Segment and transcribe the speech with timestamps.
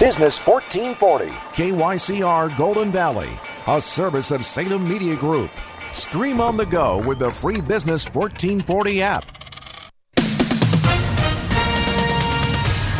[0.00, 1.30] Business 1440.
[1.52, 3.30] KYCR Golden Valley,
[3.68, 5.52] a service of Salem Media Group.
[5.92, 9.24] Stream on the go with the free Business 1440 app.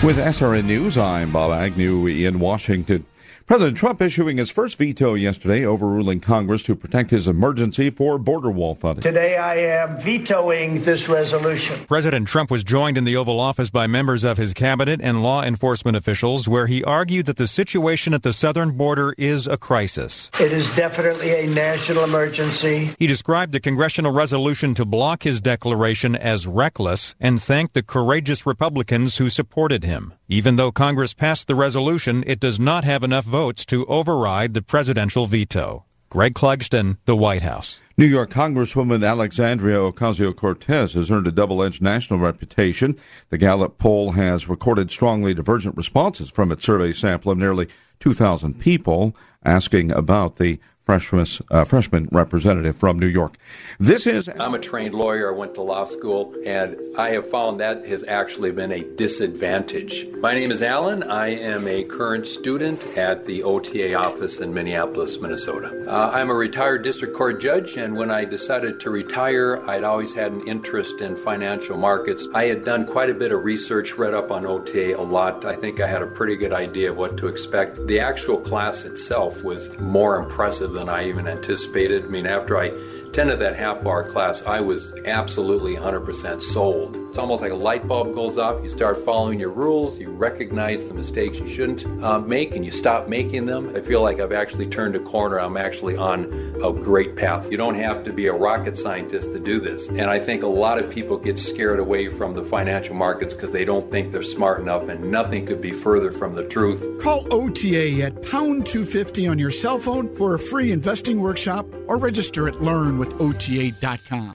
[0.05, 3.05] With SRN News, I'm Bob Agnew in Washington.
[3.47, 8.51] President Trump issuing his first veto yesterday, overruling Congress to protect his emergency for border
[8.51, 9.03] wall funding.
[9.03, 11.85] Today, I am vetoing this resolution.
[11.85, 15.43] President Trump was joined in the Oval Office by members of his cabinet and law
[15.43, 20.31] enforcement officials, where he argued that the situation at the southern border is a crisis.
[20.41, 22.95] It is definitely a national emergency.
[22.99, 28.47] He described the congressional resolution to block his declaration as reckless and thanked the courageous
[28.47, 30.15] Republicans who supported him.
[30.29, 34.63] Even though Congress passed the resolution, it does not have enough votes to override the
[34.63, 35.85] presidential veto.
[36.09, 37.81] Greg Clugston, The White House.
[37.99, 42.97] New York Congresswoman Alexandria Ocasio Cortez has earned a double edged national reputation.
[43.29, 47.69] The Gallup poll has recorded strongly divergent responses from its survey sample of nearly
[48.01, 53.37] 2,000 people asking about the freshman, uh, freshman representative from New York.
[53.79, 54.29] This is.
[54.29, 55.35] I'm a trained lawyer.
[55.35, 60.07] I went to law school, and I have found that has actually been a disadvantage.
[60.21, 61.03] My name is Alan.
[61.03, 65.85] I am a current student at the OTA office in Minneapolis, Minnesota.
[65.89, 70.13] Uh, I'm a retired district court judge, and when I decided to retire, I'd always
[70.13, 72.27] had an interest in financial markets.
[72.35, 75.45] I had done quite a bit of research, read up on OTA a lot.
[75.45, 77.87] I think I had a pretty good idea of what to expect.
[77.87, 82.05] The actual class itself was more impressive than I even anticipated.
[82.05, 87.04] I mean, after I attended that half hour class, I was absolutely 100% sold.
[87.15, 88.61] It's almost like a light bulb goes off.
[88.61, 92.73] You start following your rules, you recognize the mistakes you shouldn't uh, make, and you
[92.73, 93.73] stop making them.
[93.77, 95.39] I feel like I've actually turned a corner.
[95.39, 96.25] I'm actually on
[96.61, 97.49] a great path.
[97.53, 99.91] You don't have to be a rocket scientist to do this.
[99.91, 103.51] And I think a lot of people get scared away from the financial markets because
[103.51, 107.01] they don't think they're smart enough, and nothing could be further from the truth.
[107.01, 111.97] Call OTA at pound 250 on your cell phone for a free investing workshop or
[111.97, 114.35] register at learnwithota.com.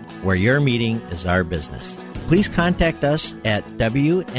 [0.23, 1.97] where your meeting is our business.
[2.27, 4.31] Please contact us at wnav-video.com.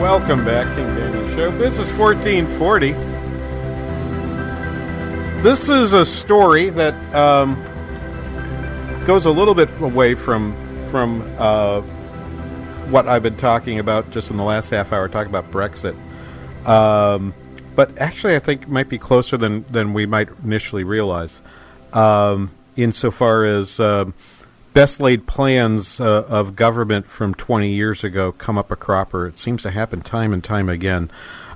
[0.00, 1.50] Welcome back, King Banaian Show.
[1.58, 2.92] This is 1440.
[5.42, 7.56] This is a story that um,
[9.06, 10.54] goes a little bit away from
[10.94, 11.80] from uh,
[12.88, 15.96] what I've been talking about just in the last half hour, talking about Brexit.
[16.68, 17.34] Um,
[17.74, 21.42] but actually, I think might be closer than, than we might initially realize.
[21.92, 24.04] Um, insofar as uh,
[24.72, 29.36] best laid plans uh, of government from 20 years ago come up a cropper, it
[29.40, 31.10] seems to happen time and time again.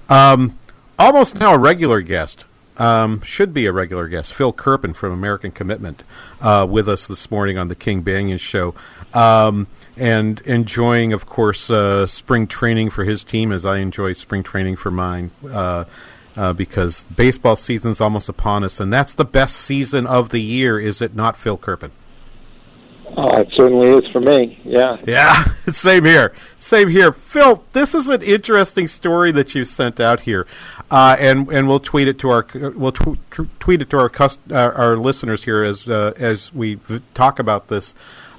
[0.08, 0.58] Um,
[0.98, 2.44] almost now a regular guest.
[2.76, 6.04] Um, should be a regular guest, Phil Kerpen from American Commitment,
[6.40, 8.72] uh, with us this morning on the King Banaian Show.
[9.14, 9.66] Um,
[9.96, 14.76] and enjoying, of course, uh, spring training for his team as I enjoy spring training
[14.76, 15.30] for mine.
[15.48, 15.84] Uh,
[16.36, 20.78] uh, because baseball season's almost upon us, and that's the best season of the year,
[20.78, 21.90] is it not, Phil Kerpen?
[23.16, 24.60] Oh, it certainly is for me.
[24.64, 24.98] Yeah.
[25.06, 25.44] Yeah.
[25.72, 26.32] Same here.
[26.58, 27.12] Same here.
[27.12, 30.46] Phil, this is an interesting story that you sent out here,
[30.90, 33.18] uh, and and we'll tweet it to our we'll tw-
[33.58, 36.78] tweet it to our cust- our, our listeners here as uh, as we
[37.14, 37.94] talk about this.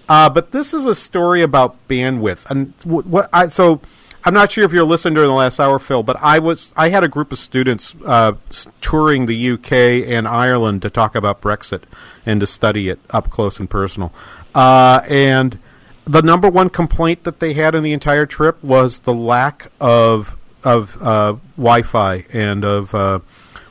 [0.10, 3.82] Uh, but this is a story about bandwidth, and what, I so.
[4.22, 6.90] I'm not sure if you're listening during the last hour, Phil, but I was I
[6.90, 8.34] had a group of students uh,
[8.82, 9.72] touring the UK
[10.10, 11.84] and Ireland to talk about Brexit
[12.26, 14.12] and to study it up close and personal.
[14.54, 15.58] Uh, and
[16.04, 20.36] the number one complaint that they had in the entire trip was the lack of
[20.64, 23.20] of uh, Wi-Fi and of uh,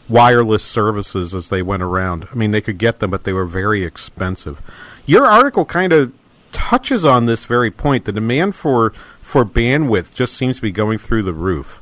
[0.08, 2.26] wireless services as they went around.
[2.32, 4.62] I mean, they could get them, but they were very expensive.
[5.05, 6.12] Your article kind of
[6.58, 8.05] touches on this very point.
[8.05, 11.81] The demand for for bandwidth just seems to be going through the roof.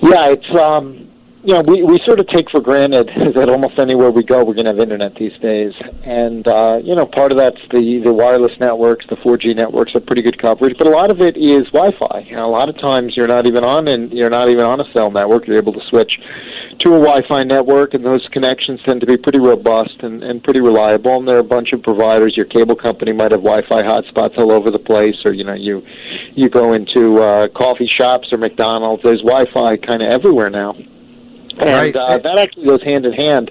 [0.00, 1.10] Yeah, it's um,
[1.44, 4.54] you know we we sort of take for granted that almost anywhere we go we're
[4.54, 8.12] going to have internet these days, and uh, you know part of that's the the
[8.12, 11.66] wireless networks, the 4G networks have pretty good coverage, but a lot of it is
[11.66, 12.20] Wi-Fi.
[12.20, 14.80] You know, a lot of times you're not even on and you're not even on
[14.80, 15.46] a cell network.
[15.46, 16.18] You're able to switch
[16.78, 20.60] to a Wi-Fi network, and those connections tend to be pretty robust and, and pretty
[20.60, 21.16] reliable.
[21.16, 22.36] And there are a bunch of providers.
[22.36, 25.84] Your cable company might have Wi-Fi hotspots all over the place, or you know, you
[26.34, 29.02] you go into uh, coffee shops or McDonald's.
[29.02, 31.96] There's Wi-Fi kind of everywhere now, and Right.
[31.96, 33.50] uh, that actually goes hand in hand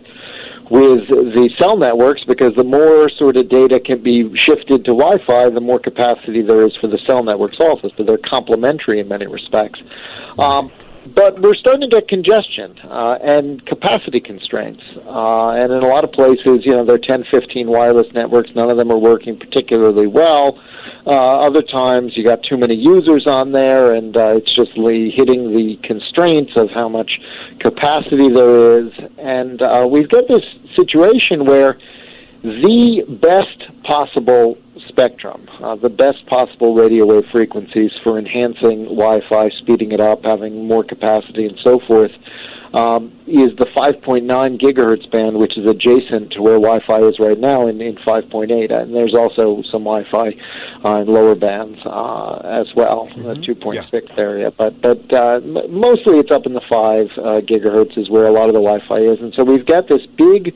[0.69, 5.49] with the cell networks because the more sort of data can be shifted to Wi-Fi,
[5.49, 7.89] the more capacity there is for the cell networks also.
[7.95, 9.81] So they're complementary in many respects.
[10.39, 10.71] Um,
[11.13, 14.83] but we're starting to get congestion uh, and capacity constraints.
[15.05, 18.49] Uh, and in a lot of places, you know, there are 10, 15 wireless networks.
[18.55, 20.59] None of them are working particularly well.
[21.05, 25.55] Uh, other times, you got too many users on there, and uh, it's just hitting
[25.55, 27.19] the constraints of how much
[27.59, 28.91] capacity there is.
[29.17, 30.43] And uh, we've got this
[30.75, 31.77] situation where
[32.45, 34.57] the best possible
[34.87, 40.67] spectrum, uh, the best possible radio wave frequencies for enhancing Wi-Fi, speeding it up, having
[40.67, 42.11] more capacity, and so forth,
[42.73, 44.25] um, is the 5.9
[44.59, 48.69] gigahertz band, which is adjacent to where Wi-Fi is right now in, in 5.8.
[48.71, 50.35] And there's also some Wi-Fi
[50.83, 54.51] uh, in lower bands uh, as well, the 2.6 area.
[54.51, 58.31] But but uh, m- mostly it's up in the 5 uh, gigahertz is where a
[58.31, 59.19] lot of the Wi-Fi is.
[59.21, 60.53] And so we've got this big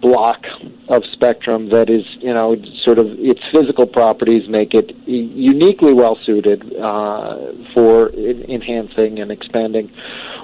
[0.00, 0.44] block
[0.88, 6.18] of spectrum that is, you know, sort of its physical properties make it uniquely well
[6.24, 9.90] suited uh, for en- enhancing and expanding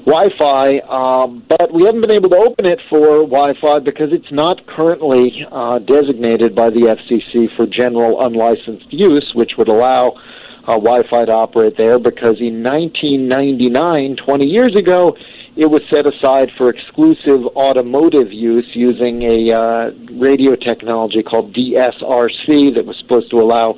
[0.06, 0.78] Wi-Fi.
[0.80, 5.46] Um, but we haven't been able to open it for Wi-Fi because it's not currently
[5.50, 10.20] uh, designated by the FCC for general unlicensed use, which would allow
[10.64, 11.98] uh, Wi-Fi to operate there.
[11.98, 15.16] Because in 1999, 20 years ago,
[15.54, 22.74] it was set aside for exclusive automotive use using a uh, radio technology called DSRC
[22.74, 23.76] that was supposed to allow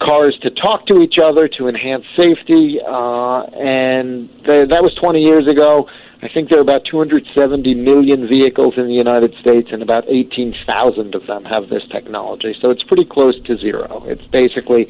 [0.00, 2.80] cars to talk to each other to enhance safety.
[2.84, 5.88] Uh, and th- that was 20 years ago.
[6.22, 11.14] I think there are about 270 million vehicles in the United States, and about 18,000
[11.14, 12.54] of them have this technology.
[12.60, 14.04] So it's pretty close to zero.
[14.06, 14.88] It's basically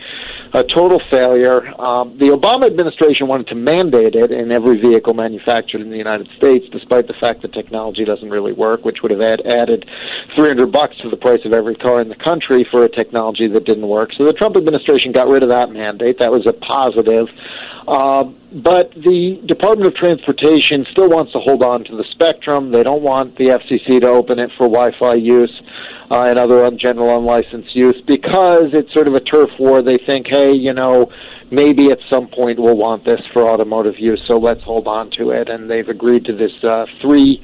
[0.52, 1.68] a total failure.
[1.80, 6.28] Um, the Obama administration wanted to mandate it in every vehicle manufactured in the United
[6.36, 9.88] States, despite the fact that technology doesn't really work, which would have add, added
[10.34, 13.64] 300 bucks to the price of every car in the country for a technology that
[13.64, 14.12] didn't work.
[14.14, 16.18] So the Trump administration got rid of that mandate.
[16.18, 17.28] That was a positive.
[17.88, 22.70] Uh, but the Department of Transportation still wants to hold on to the spectrum.
[22.70, 25.62] They don't want the FCC to open it for Wi-Fi use
[26.10, 29.82] uh, and other un- general unlicensed use because it's sort of a turf war.
[29.82, 31.10] They think, hey, you know,
[31.50, 35.30] maybe at some point we'll want this for automotive use, so let's hold on to
[35.30, 35.48] it.
[35.48, 37.42] And they've agreed to this uh, three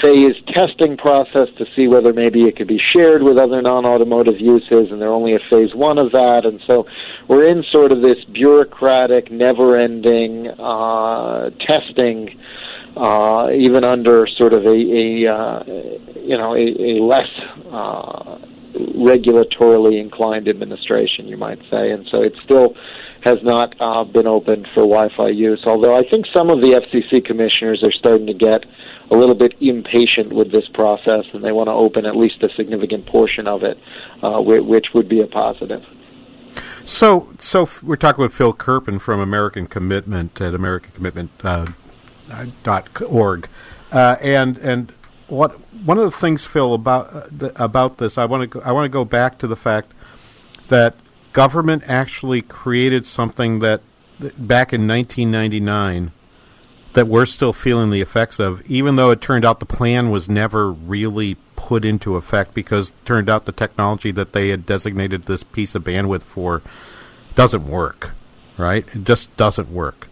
[0.00, 4.90] phase testing process to see whether maybe it could be shared with other non-automotive uses
[4.90, 6.46] and they're only at phase one of that.
[6.46, 6.86] And so
[7.28, 12.38] we're in sort of this bureaucratic never-ending uh, testing
[12.96, 15.62] uh, even under sort of a, a uh,
[16.20, 17.28] you know a, a less
[17.70, 18.38] uh,
[18.74, 22.74] regulatorily inclined administration, you might say, and so it still
[23.22, 25.62] has not uh, been opened for Wi-Fi use.
[25.64, 28.64] Although I think some of the FCC commissioners are starting to get
[29.10, 32.48] a little bit impatient with this process, and they want to open at least a
[32.54, 33.78] significant portion of it,
[34.22, 35.84] uh, whi- which would be a positive.
[36.84, 43.48] So, so we're talking with Phil Kerpen from American Commitment at AmericanCommitment.org,
[43.92, 44.92] uh, uh, and and
[45.28, 45.52] what
[45.84, 48.88] one of the things, Phil, about uh, about this, I want to I want to
[48.88, 49.92] go back to the fact
[50.68, 50.96] that
[51.32, 53.82] government actually created something that,
[54.18, 56.12] back in 1999
[56.92, 60.28] that we're still feeling the effects of, even though it turned out the plan was
[60.28, 65.42] never really put into effect because turned out the technology that they had designated this
[65.44, 66.62] piece of bandwidth for
[67.36, 68.10] doesn't work,
[68.58, 68.84] right?
[68.92, 70.08] It just doesn't work.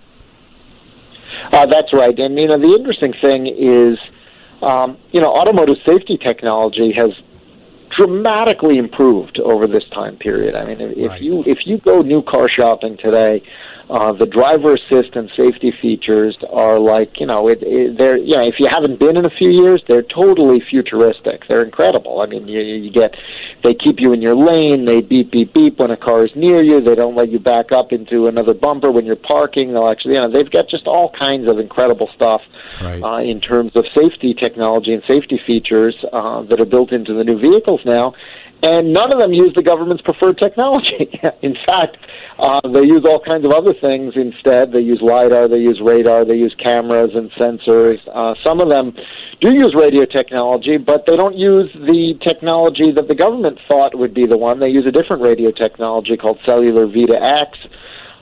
[1.53, 2.17] Uh, that's right.
[2.19, 3.99] And, you know, the interesting thing is,
[4.63, 7.11] um, you know, automotive safety technology has
[7.99, 10.55] dramatically improved over this time period.
[10.55, 13.43] I mean, if, if you if you go new car shopping today,
[13.91, 18.37] uh, the driver assist and safety features are like you know it, it, they're you
[18.37, 21.47] know if you haven't been in a few years, they're totally futuristic.
[21.49, 22.21] They're incredible.
[22.21, 23.17] I mean, you, you get
[23.63, 24.85] they keep you in your lane.
[24.85, 26.81] They beep beep beep when a car is near you.
[26.81, 29.73] They don't let you back up into another bumper when you're parking.
[29.73, 32.43] They'll actually you know they've got just all kinds of incredible stuff
[32.81, 33.03] Right.
[33.03, 37.25] uh, in terms of safety technology and safety features uh, that are built into the
[37.25, 38.15] new vehicles now.
[38.63, 41.09] And none of them use the government's preferred technology.
[41.43, 41.97] in fact,
[42.39, 44.73] uh, they use all kinds of other things instead.
[44.73, 48.01] They use LiDAR, they use radar, they use cameras and sensors.
[48.09, 48.97] Uh, some of them
[49.41, 54.13] do use radio technology, but they don't use the technology that the government thought would
[54.13, 54.59] be the one.
[54.59, 57.69] They use a different radio technology called Cellular V2X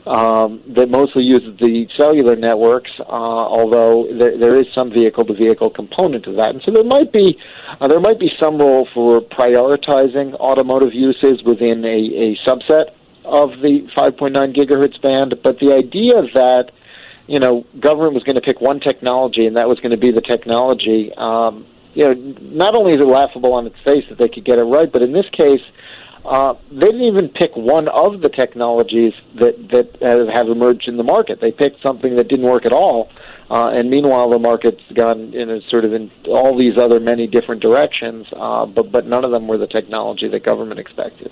[0.07, 6.25] um, that mostly uses the cellular networks, uh, although there, there is some vehicle-to-vehicle component
[6.25, 6.51] to that.
[6.51, 7.39] And so there might be
[7.81, 12.93] uh, there might be some role for prioritizing automotive uses within a, a subset
[13.25, 15.41] of the 5.9 gigahertz band.
[15.43, 16.71] But the idea that
[17.27, 20.13] you know government was going to pick one technology and that was going to be
[20.13, 24.29] the technology, um, you know, not only is it laughable on its face that they
[24.29, 25.63] could get it right, but in this case.
[26.27, 31.05] Uh, they didn't even pick one of the technologies that that have, emerged in the
[31.05, 31.41] market.
[31.41, 33.11] They picked something that didn't work at all,
[33.51, 37.27] uh, and meanwhile the market's gone in a sort of in all these other many
[37.27, 38.27] different directions.
[38.33, 41.31] Uh, but but none of them were the technology that government expected.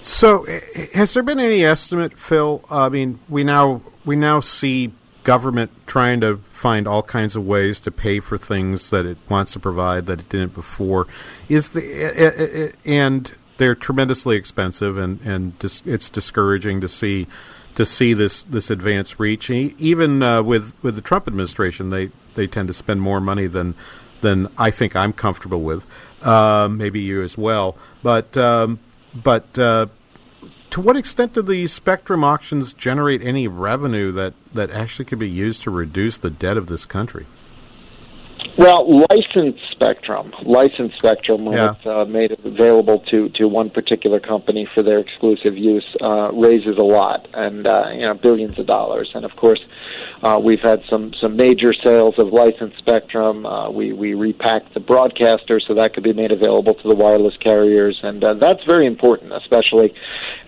[0.00, 0.60] So, eh,
[0.94, 2.64] has there been any estimate, Phil?
[2.70, 4.92] I mean, we now we now see
[5.24, 9.52] government trying to find all kinds of ways to pay for things that it wants
[9.52, 11.06] to provide that it didn't before.
[11.48, 13.30] Is the eh, eh, eh, and
[13.60, 17.26] they're tremendously expensive, and and dis, it's discouraging to see
[17.74, 19.50] to see this this advance reach.
[19.50, 23.74] Even uh, with with the Trump administration, they they tend to spend more money than
[24.22, 25.84] than I think I'm comfortable with.
[26.22, 28.36] Uh, maybe you as well, but.
[28.36, 28.80] Um,
[29.12, 29.86] but uh,
[30.70, 35.28] to what extent do these spectrum auctions generate any revenue that, that actually could be
[35.28, 37.26] used to reduce the debt of this country?
[38.56, 41.72] Well, licensed spectrum, licensed spectrum, when Yeah.
[41.72, 46.76] it's uh, made available to, to one particular company for their exclusive use, uh, raises
[46.76, 49.12] a lot, and uh, you know billions of dollars.
[49.14, 49.60] And of course,
[50.22, 53.46] uh, we've had some some major sales of licensed spectrum.
[53.46, 57.36] Uh, we we repacked the broadcaster so that could be made available to the wireless
[57.38, 59.94] carriers, and uh, that's very important, especially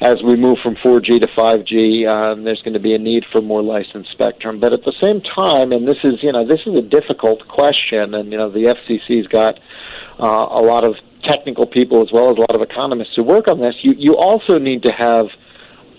[0.02, 2.06] as we move from 4G to 5G.
[2.08, 5.20] Um, there's going to be a need for more licensed spectrum, but at the same
[5.22, 8.64] time, and this is you know this is a difficult question, and you know the
[8.64, 9.58] FCC's got
[10.20, 13.48] uh, a lot of technical people as well as a lot of economists who work
[13.48, 13.76] on this.
[13.82, 15.28] You you also need to have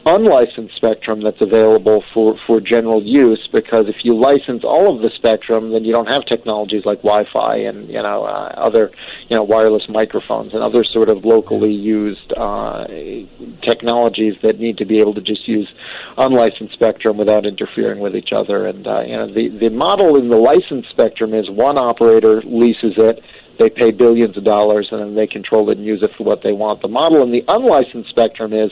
[0.05, 5.09] unlicensed spectrum that's available for, for general use because if you license all of the
[5.09, 8.91] spectrum then you don't have technologies like Wi-Fi and you know uh, other
[9.29, 12.85] you know wireless microphones and other sort of locally used uh,
[13.61, 15.71] technologies that need to be able to just use
[16.17, 20.27] unlicensed spectrum without interfering with each other and uh, you know the the model in
[20.27, 23.23] the licensed spectrum is one operator leases it
[23.59, 26.41] they pay billions of dollars and then they control it and use it for what
[26.41, 26.81] they want.
[26.81, 28.71] The model in the unlicensed spectrum is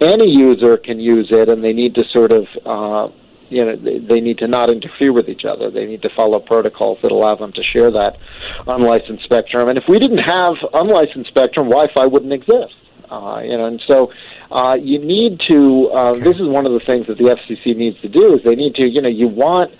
[0.00, 3.12] any user can use it and they need to sort of uh,
[3.48, 5.70] you know they, they need to not interfere with each other.
[5.70, 8.18] They need to follow protocols that allow them to share that
[8.66, 9.68] unlicensed spectrum.
[9.68, 12.74] And if we didn't have unlicensed spectrum, Wi-Fi wouldn't exist.
[13.10, 14.12] Uh, you know, and so
[14.50, 15.88] uh, you need to.
[15.90, 18.34] Uh, This is one of the things that the FCC needs to do.
[18.34, 18.88] Is they need to.
[18.88, 19.72] You know, you want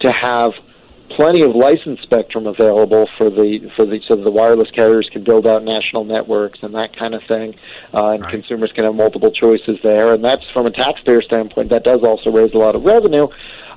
[0.00, 0.52] to have
[1.10, 5.46] plenty of licensed spectrum available for the for the so the wireless carriers can build
[5.46, 7.54] out national networks and that kind of thing,
[7.94, 10.14] uh, and consumers can have multiple choices there.
[10.14, 13.28] And that's from a taxpayer standpoint, that does also raise a lot of revenue.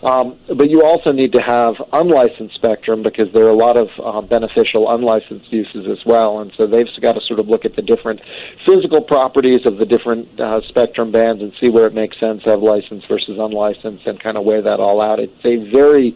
[0.02, 3.90] Um, but you also need to have unlicensed spectrum because there are a lot of
[4.02, 6.40] uh, beneficial unlicensed uses as well.
[6.40, 8.22] And so they've got to sort of look at the different
[8.66, 12.52] physical properties of the different uh, spectrum bands and see where it makes sense to
[12.52, 15.20] have licensed versus unlicensed and kind of weigh that all out.
[15.20, 16.16] It's a very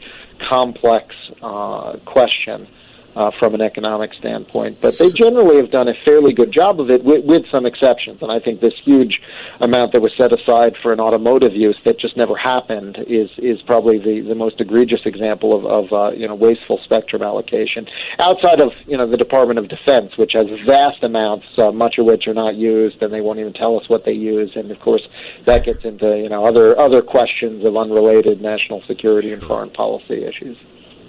[0.49, 2.67] complex uh, question
[3.15, 6.89] uh, from an economic standpoint, but they generally have done a fairly good job of
[6.89, 8.21] it, with, with some exceptions.
[8.21, 9.21] And I think this huge
[9.59, 13.61] amount that was set aside for an automotive use that just never happened is is
[13.61, 17.87] probably the, the most egregious example of, of uh, you know wasteful spectrum allocation.
[18.19, 22.05] Outside of you know the Department of Defense, which has vast amounts, uh, much of
[22.05, 24.55] which are not used, and they won't even tell us what they use.
[24.55, 25.07] And of course,
[25.45, 30.23] that gets into you know other other questions of unrelated national security and foreign policy
[30.23, 30.57] issues.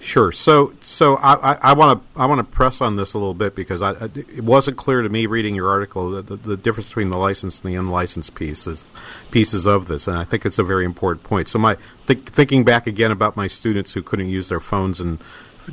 [0.04, 0.32] Sure.
[0.32, 3.80] So, so I want to I want to press on this a little bit because
[3.80, 7.08] I, I- it wasn't clear to me reading your article the, the, the difference between
[7.08, 8.90] the licensed and the unlicensed pieces
[9.30, 11.49] pieces of this, and I think it's a very important point.
[11.49, 15.18] So, my th- thinking back again about my students who couldn't use their phones and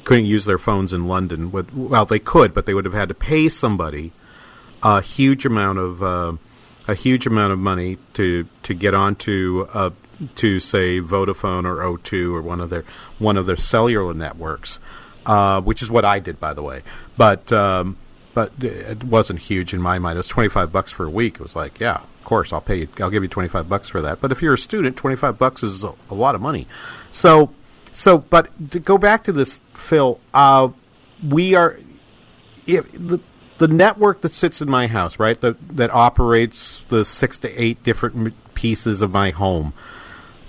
[0.06, 1.52] couldn't use their phones in London.
[1.52, 4.14] With, well, they could, but they would have had to pay somebody
[4.82, 6.34] a huge amount of uh,
[6.88, 9.90] a huge amount of money to to get onto uh,
[10.36, 12.86] to say Vodafone or O2 or one of their
[13.20, 14.80] one of their cellular networks,
[15.26, 16.82] uh, which is what I did, by the way.
[17.18, 17.98] But um,
[18.34, 20.18] but it wasn't huge in my mind.
[20.18, 21.36] It was twenty five bucks for a week.
[21.36, 22.88] It was like, yeah, of course, I'll pay you.
[23.00, 24.22] I'll give you twenty five bucks for that.
[24.22, 26.68] But if you're a student, twenty five bucks is a, a, lot of money.
[27.12, 27.52] So
[27.92, 30.70] so, but to go back to this, Phil, uh,
[31.28, 31.80] we are.
[32.66, 33.20] The,
[33.58, 37.84] the network that sits in my house, right, that that operates the six to eight
[37.84, 39.74] different pieces of my home,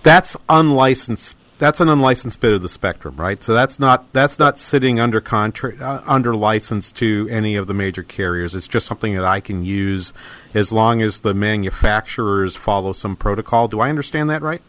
[0.03, 1.37] that's unlicensed.
[1.59, 3.41] That's an unlicensed bit of the spectrum, right?
[3.41, 7.75] So that's not that's not sitting under contract uh, under license to any of the
[7.75, 8.55] major carriers.
[8.55, 10.13] It's just something that I can use
[10.55, 13.69] as long as the manufacturers follow some protocol.
[13.69, 14.63] Do I understand that right?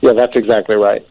[0.00, 1.06] Yeah, that's exactly right.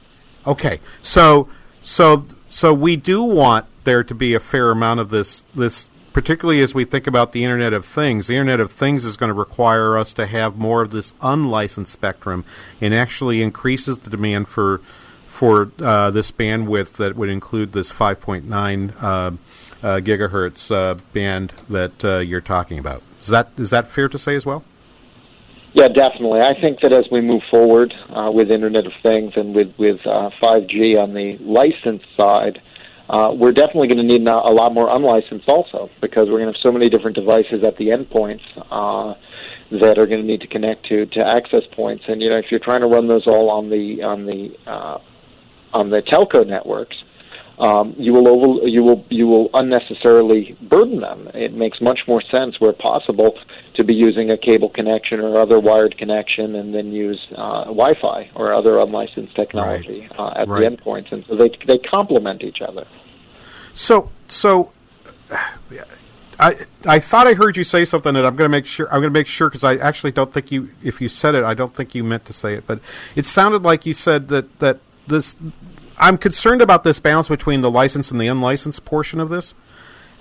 [0.48, 1.48] Okay, so
[1.82, 6.64] so so we do want there to be a fair amount of this this particularly
[6.64, 8.26] as we think about the Internet of Things.
[8.26, 11.94] The Internet of Things is going to require us to have more of this unlicensed
[11.94, 12.44] spectrum,
[12.82, 14.82] and actually increases the demand for
[15.28, 19.32] for uh, this bandwidth that would include this 5.9 uh, uh,
[20.00, 23.04] gigahertz uh, band that uh, you're talking about.
[23.22, 24.64] Is that is that fair to say as well?
[25.74, 26.40] Yeah, definitely.
[26.40, 30.00] I think that as we move forward uh, with Internet of Things and with with
[30.00, 32.60] 5G on the license side,
[33.10, 36.54] uh, we're definitely going to need a lot more unlicensed also because we're going to
[36.54, 39.16] have so many different devices at the endpoints uh,
[39.72, 42.06] that are going to need to connect to to access points.
[42.08, 45.00] And you know, if you're trying to run those all on the on the uh,
[45.74, 47.04] on the telco networks,
[47.60, 51.28] um, you will over, you will you will unnecessarily burden them.
[51.34, 53.38] It makes much more sense where possible
[53.74, 58.30] to be using a cable connection or other wired connection, and then use uh, Wi-Fi
[58.36, 60.20] or other unlicensed technology right.
[60.20, 60.70] uh, at right.
[60.70, 62.86] the endpoints, and so they they complement each other.
[63.74, 64.72] So so.
[66.40, 69.02] I I thought I heard you say something that I'm going to make sure I'm
[69.02, 71.56] going to make sure because I actually don't think you if you said it I
[71.56, 72.80] don't think you meant to say it but
[73.16, 75.36] it sounded like you said that that this
[75.98, 79.56] I'm concerned about this balance between the licensed and the unlicensed portion of this,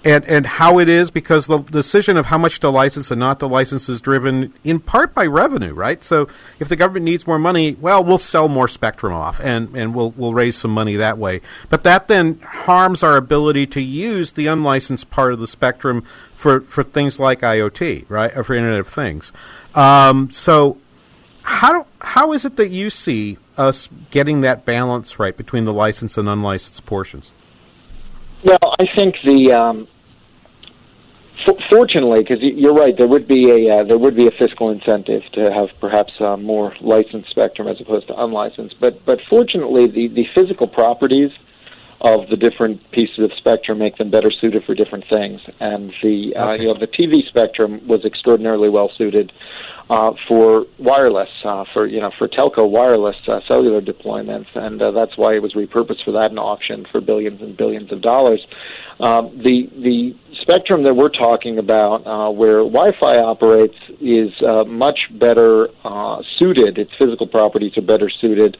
[0.04, 3.40] and and how it is because the decision of how much to license and not
[3.40, 6.02] to license is driven in part by revenue, right?
[6.04, 6.28] So
[6.60, 10.12] if the government needs more money, well, we'll sell more spectrum off, and and we'll
[10.12, 11.40] we'll raise some money that way.
[11.68, 16.60] But that then harms our ability to use the unlicensed part of the spectrum for
[16.60, 19.32] for things like IoT, right, or for Internet of Things.
[19.74, 20.78] Um, so
[21.46, 26.18] how how is it that you see us getting that balance right between the licensed
[26.18, 27.32] and unlicensed portions?
[28.42, 29.88] Well, I think the um,
[31.46, 34.70] f- fortunately, because you're right, there would be a uh, there would be a fiscal
[34.70, 38.80] incentive to have perhaps uh, more licensed spectrum as opposed to unlicensed.
[38.80, 41.30] But but fortunately, the the physical properties
[42.00, 45.40] of the different pieces of spectrum make them better suited for different things.
[45.60, 49.32] And the uh, you know the TV spectrum was extraordinarily well suited
[49.88, 54.90] uh, for wireless, uh, for you know, for telco wireless uh, cellular deployments, and uh,
[54.90, 58.44] that's why it was repurposed for that and auctioned for billions and billions of dollars.
[58.98, 65.08] Um, the the spectrum that we're talking about, uh, where Wi-Fi operates, is uh, much
[65.12, 66.78] better uh, suited.
[66.78, 68.56] Its physical properties are better suited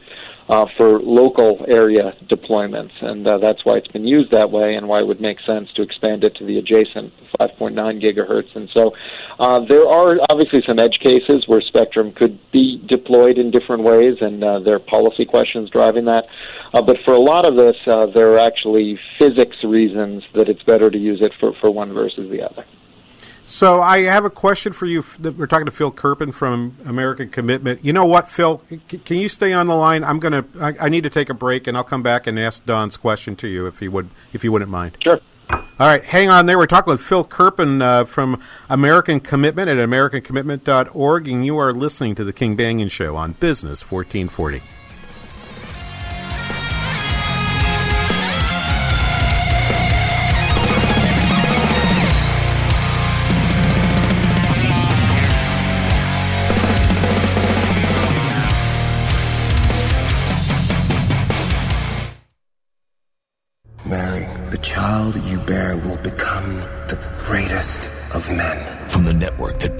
[0.49, 4.87] uh, for local area deployments, and uh, that's why it's been used that way, and
[4.87, 8.55] why it would make sense to expand it to the adjacent 5.9 gigahertz.
[8.55, 8.93] And so,
[9.39, 14.17] uh, there are obviously some edge cases where spectrum could be deployed in different ways,
[14.21, 16.27] and uh, there are policy questions driving that.
[16.73, 20.63] Uh, but for a lot of this, uh, there are actually physics reasons that it's
[20.63, 22.65] better to use it for, for one versus the other.
[23.49, 25.05] So I have a question for you.
[25.21, 27.83] We're talking to Phil Kerpen from American Commitment.
[27.83, 28.61] You know what, Phil?
[28.89, 30.03] Can you stay on the line?
[30.03, 30.43] I'm gonna.
[30.59, 33.37] I, I need to take a break, and I'll come back and ask Don's question
[33.37, 34.97] to you if you would, if you wouldn't mind.
[34.99, 35.21] Sure.
[35.49, 36.57] All right, hang on there.
[36.57, 42.15] We're talking with Phil Kerpen uh, from American Commitment at AmericanCommitment.org, and you are listening
[42.15, 44.61] to the King Banaian Show on Business 1440.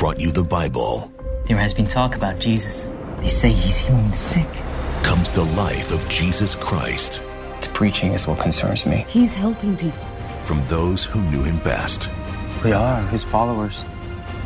[0.07, 1.11] Brought you the Bible.
[1.47, 2.87] There has been talk about Jesus.
[3.19, 4.47] They say he's healing the sick.
[5.03, 7.21] Comes the life of Jesus Christ.
[7.57, 9.05] His preaching is what concerns me.
[9.09, 10.07] He's helping people.
[10.45, 12.09] From those who knew him best.
[12.63, 13.83] We are his followers.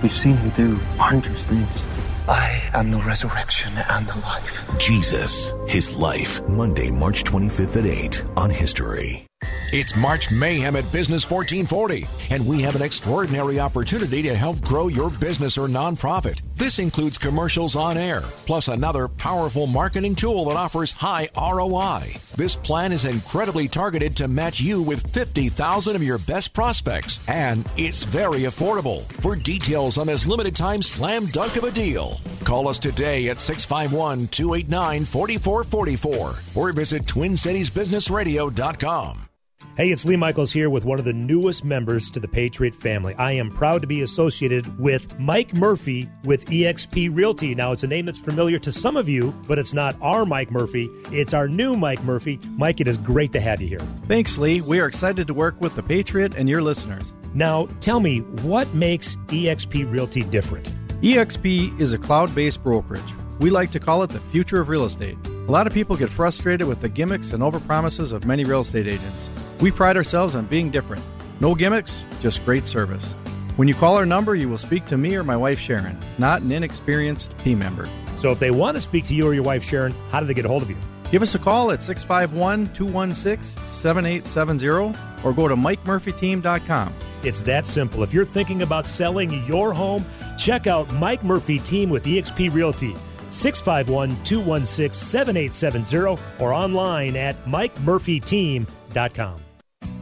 [0.02, 1.84] We've seen him do wondrous things.
[2.28, 4.68] I am the resurrection and the life.
[4.80, 6.42] Jesus, his life.
[6.48, 9.28] Monday, March 25th at 8 on History.
[9.74, 14.90] It's March Mayhem at Business 1440, and we have an extraordinary opportunity to help grow
[14.90, 16.42] your business or nonprofit.
[16.56, 22.16] This includes commercials on air, plus another powerful marketing tool that offers high ROI.
[22.36, 27.66] This plan is incredibly targeted to match you with 50,000 of your best prospects, and
[27.78, 29.04] it's very affordable.
[29.22, 33.40] For details on this limited time slam dunk of a deal, call us today at
[33.40, 39.30] 651 289 4444 or visit TwinCitiesBusinessRadio.com.
[39.78, 43.16] Hey, it's Lee Michaels here with one of the newest members to the Patriot family.
[43.16, 47.56] I am proud to be associated with Mike Murphy with eXp Realty.
[47.56, 50.52] Now, it's a name that's familiar to some of you, but it's not our Mike
[50.52, 50.90] Murphy.
[51.10, 52.38] It's our new Mike Murphy.
[52.58, 53.80] Mike, it is great to have you here.
[54.08, 54.60] Thanks, Lee.
[54.60, 57.14] We are excited to work with the Patriot and your listeners.
[57.34, 60.70] Now, tell me, what makes eXp Realty different?
[61.02, 63.14] eXp is a cloud based brokerage.
[63.40, 65.18] We like to call it the future of real estate.
[65.48, 68.88] A lot of people get frustrated with the gimmicks and overpromises of many real estate
[68.88, 69.28] agents.
[69.60, 71.04] We pride ourselves on being different.
[71.40, 73.14] No gimmicks, just great service.
[73.56, 76.42] When you call our number, you will speak to me or my wife Sharon, not
[76.42, 77.90] an inexperienced team member.
[78.18, 80.36] So if they want to speak to you or your wife Sharon, how do they
[80.36, 80.78] get a hold of you?
[81.10, 86.96] Give us a call at 651 216 7870 or go to MikeMurphyTeam.com.
[87.24, 88.04] It's that simple.
[88.04, 90.06] If you're thinking about selling your home,
[90.38, 92.96] check out Mike Murphy Team with eXp Realty.
[93.32, 99.42] 651 216 7870 or online at MikeMurphyTeam.com.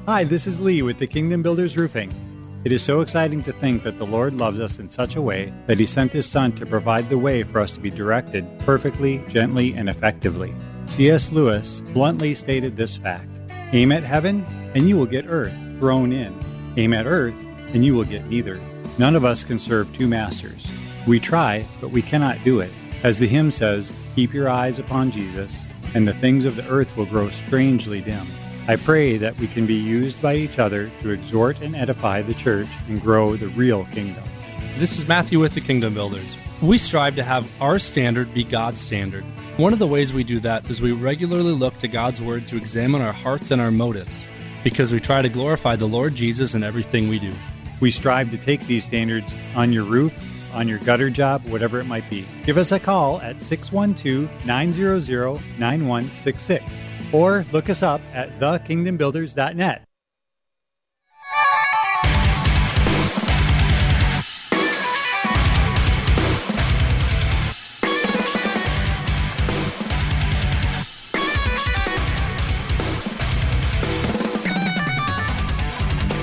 [0.06, 2.12] Hi, this is Lee with the Kingdom Builders Roofing.
[2.66, 5.54] It is so exciting to think that the Lord loves us in such a way
[5.68, 9.24] that He sent His Son to provide the way for us to be directed perfectly,
[9.30, 10.54] gently, and effectively.
[10.88, 11.32] C.S.
[11.32, 13.30] Lewis bluntly stated this fact
[13.72, 16.38] Aim at heaven, and you will get earth thrown in.
[16.76, 17.36] Aim at earth,
[17.74, 18.60] and you will get neither.
[18.98, 20.70] None of us can serve two masters.
[21.08, 22.72] We try, but we cannot do it.
[23.02, 26.98] As the hymn says, keep your eyes upon Jesus, and the things of the earth
[26.98, 28.26] will grow strangely dim.
[28.68, 32.34] I pray that we can be used by each other to exhort and edify the
[32.34, 34.24] church and grow the real kingdom.
[34.78, 36.36] This is Matthew with the Kingdom Builders.
[36.62, 39.24] We strive to have our standard be God's standard.
[39.56, 42.58] One of the ways we do that is we regularly look to God's Word to
[42.58, 44.12] examine our hearts and our motives,
[44.62, 47.34] because we try to glorify the Lord Jesus in everything we do.
[47.80, 50.14] We strive to take these standards on your roof,
[50.54, 52.26] on your gutter job, whatever it might be.
[52.46, 56.82] Give us a call at 612 900 9166
[57.12, 59.84] or look us up at thekingdombuilders.net.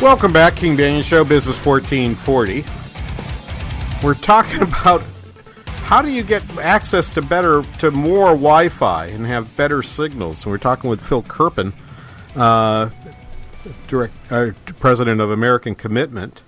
[0.06, 2.85] Welcome back, King Banaian Show, Business 1440.
[4.06, 5.02] We're talking about
[5.66, 10.44] how do you get access to better, to more Wi-Fi and have better signals.
[10.44, 11.72] And we're talking with Phil Kerpen,
[12.36, 12.90] uh,
[13.88, 16.44] direct, uh, president of American Commitment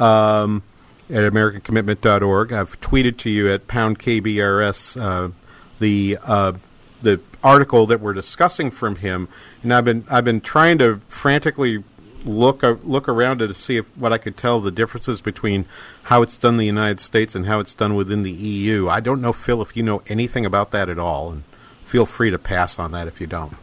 [0.00, 0.64] um,
[1.08, 2.52] at AmericanCommitment.org.
[2.52, 5.30] I've tweeted to you at pound KBRS uh,
[5.78, 6.54] the uh,
[7.02, 9.28] the article that we're discussing from him,
[9.62, 11.84] and I've been I've been trying to frantically
[12.26, 15.64] look uh, look around to see if, what I could tell the differences between
[16.04, 18.88] how it's done in the United States and how it's done within the EU.
[18.88, 21.44] I don't know, Phil, if you know anything about that at all, and
[21.84, 23.56] feel free to pass on that if you don't.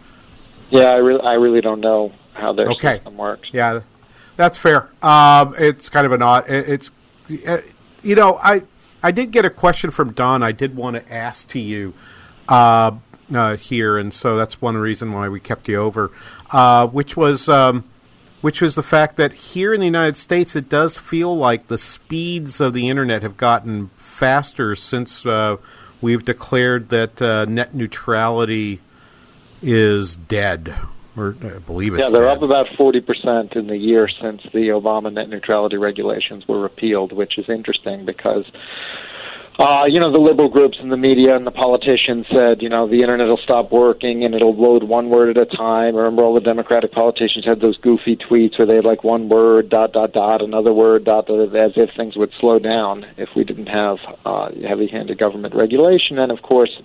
[0.70, 2.96] Yeah, I really, I really don't know how their Okay.
[2.96, 3.50] system works.
[3.52, 3.82] Yeah,
[4.38, 4.90] that's fair.
[5.02, 6.50] Um, it's kind of an odd.
[6.50, 6.92] it- It's
[7.48, 7.58] uh,
[8.02, 8.64] you know, I
[9.02, 10.42] I did get a question from Don.
[10.44, 11.94] I did want to ask to you
[12.50, 12.92] uh,
[13.34, 16.12] uh, here, and so that's one reason why we kept you over,
[16.52, 17.48] uh, which was.
[17.50, 17.84] Um,
[18.44, 21.78] which was the fact that here in the United States, it does feel like the
[21.78, 25.56] speeds of the internet have gotten faster since uh,
[26.02, 28.82] we've declared that uh, net neutrality
[29.62, 30.76] is dead,
[31.16, 32.36] or I believe it's yeah, they're dead.
[32.36, 37.38] up about 40% in the year since the Obama net neutrality regulations were repealed, which
[37.38, 38.46] is interesting because,
[39.60, 42.88] uh, you know, the liberal groups and the media and the politicians said, you know,
[42.88, 45.96] the internet will stop working and it'll load one word at a time.
[45.96, 49.70] Remember, all the Democratic politicians had those goofy tweets where they had like one word,
[49.70, 53.30] dot, dot, dot, another word, dot, dot, dot, as if things would slow down if
[53.36, 56.18] we didn't have uh, heavy handed government regulation.
[56.18, 56.82] And of course,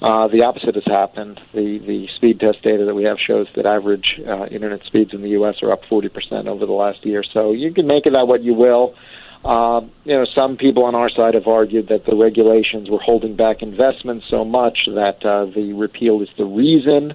[0.00, 1.40] uh, the opposite has happened.
[1.54, 5.22] The the speed test data that we have shows that average uh, internet speeds in
[5.22, 5.62] the U.S.
[5.62, 7.22] are up 40% over the last year.
[7.22, 8.94] So you can make of that what you will.
[9.44, 13.36] Um, you know, some people on our side have argued that the regulations were holding
[13.36, 17.14] back investments so much that uh, the repeal is the reason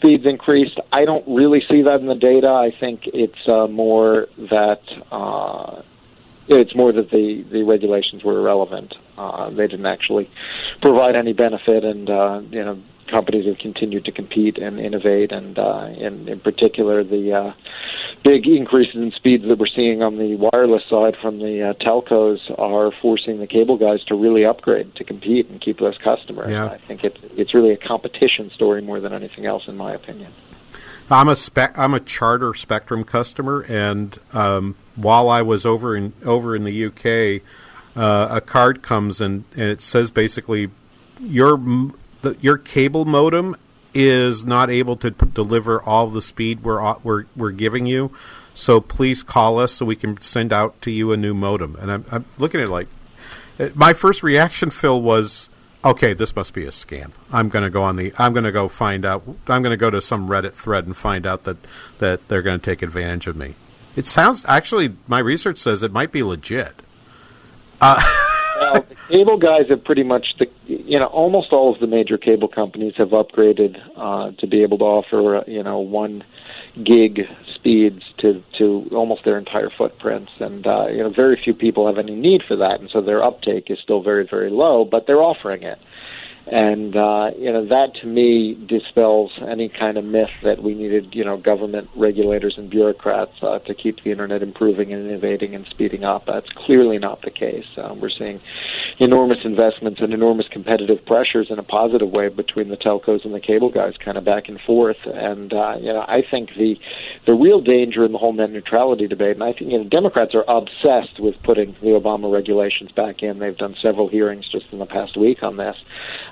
[0.00, 0.78] speeds increased.
[0.92, 2.50] I don't really see that in the data.
[2.50, 5.82] I think it's uh, more that uh,
[6.48, 8.96] it's more that the the regulations were irrelevant.
[9.18, 10.30] Uh, they didn't actually
[10.80, 15.58] provide any benefit, and uh, you know companies have continued to compete and innovate, and
[15.58, 17.52] uh, in, in particular the uh,
[18.22, 22.38] big increases in speeds that we're seeing on the wireless side from the uh, telcos
[22.58, 26.50] are forcing the cable guys to really upgrade to compete and keep those customers.
[26.50, 26.66] Yeah.
[26.66, 30.32] I think it's it's really a competition story more than anything else, in my opinion.
[31.10, 31.76] I'm a spec.
[31.76, 36.84] I'm a Charter Spectrum customer, and um, while I was over in over in the
[36.86, 37.42] UK,
[37.96, 40.70] uh, a card comes and, and it says basically
[41.18, 41.56] your
[42.22, 43.56] the, your cable modem
[43.92, 48.12] is not able to p- deliver all the speed we're o- we're we're giving you.
[48.54, 51.76] So please call us so we can send out to you a new modem.
[51.80, 52.88] And I'm, I'm looking at it like
[53.58, 55.50] uh, my first reaction, Phil, was
[55.84, 56.14] okay.
[56.14, 57.12] This must be a scam.
[57.32, 58.12] I'm going to go on the.
[58.18, 59.22] I'm going to go find out.
[59.46, 61.58] I'm going to go to some Reddit thread and find out that
[61.98, 63.54] that they're going to take advantage of me.
[63.96, 64.94] It sounds actually.
[65.06, 66.74] My research says it might be legit.
[67.80, 68.00] Uh,
[68.60, 72.18] well, the cable guys have pretty much the you know almost all of the major
[72.18, 76.22] cable companies have upgraded uh, to be able to offer uh, you know one
[76.84, 81.86] gig speeds to to almost their entire footprints, and uh, you know very few people
[81.86, 85.06] have any need for that, and so their uptake is still very very low, but
[85.06, 85.78] they're offering it.
[86.50, 91.14] And uh, you know that to me dispels any kind of myth that we needed
[91.14, 95.64] you know government regulators and bureaucrats uh, to keep the internet improving and innovating and
[95.68, 96.26] speeding up.
[96.26, 97.68] That's clearly not the case.
[97.76, 98.40] Um, we're seeing
[98.98, 103.38] enormous investments and enormous competitive pressures in a positive way between the telcos and the
[103.38, 104.98] cable guys, kind of back and forth.
[105.06, 106.80] And uh, you know I think the
[107.26, 110.34] the real danger in the whole net neutrality debate, and I think you know Democrats
[110.34, 113.38] are obsessed with putting the Obama regulations back in.
[113.38, 115.76] They've done several hearings just in the past week on this.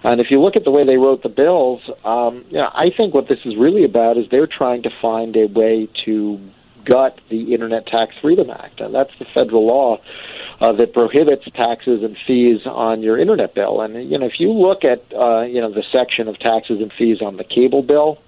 [0.09, 2.89] And if you look at the way they wrote the bills, um, you know, I
[2.89, 6.41] think what this is really about is they're trying to find a way to
[6.87, 10.01] gut the Internet Tax Freedom Act, and that's the federal law
[10.63, 13.83] uh, that prohibits taxes and fees on your internet bill.
[13.83, 16.91] And you know, if you look at uh, you know the section of taxes and
[16.91, 18.19] fees on the cable bill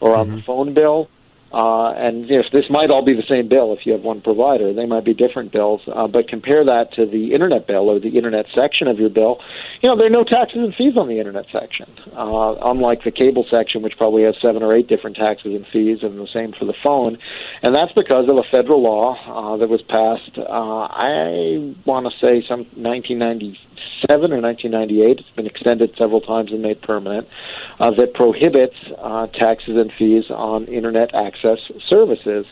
[0.00, 1.08] or on the phone bill,
[1.52, 4.72] uh, and if this might all be the same bill if you have one provider,
[4.72, 5.80] they might be different bills.
[5.86, 9.40] Uh, but compare that to the internet bill or the internet section of your bill.
[9.80, 13.10] You know, there are no taxes and fees on the internet section, uh, unlike the
[13.10, 16.52] cable section, which probably has seven or eight different taxes and fees, and the same
[16.52, 17.18] for the phone.
[17.62, 20.38] And that's because of a federal law uh, that was passed.
[20.38, 22.66] Uh, I want to say some
[23.80, 25.18] 1997 or 1998.
[25.20, 27.28] It's been extended several times and made permanent.
[27.78, 32.46] Uh, that prohibits uh, taxes and fees on internet access services.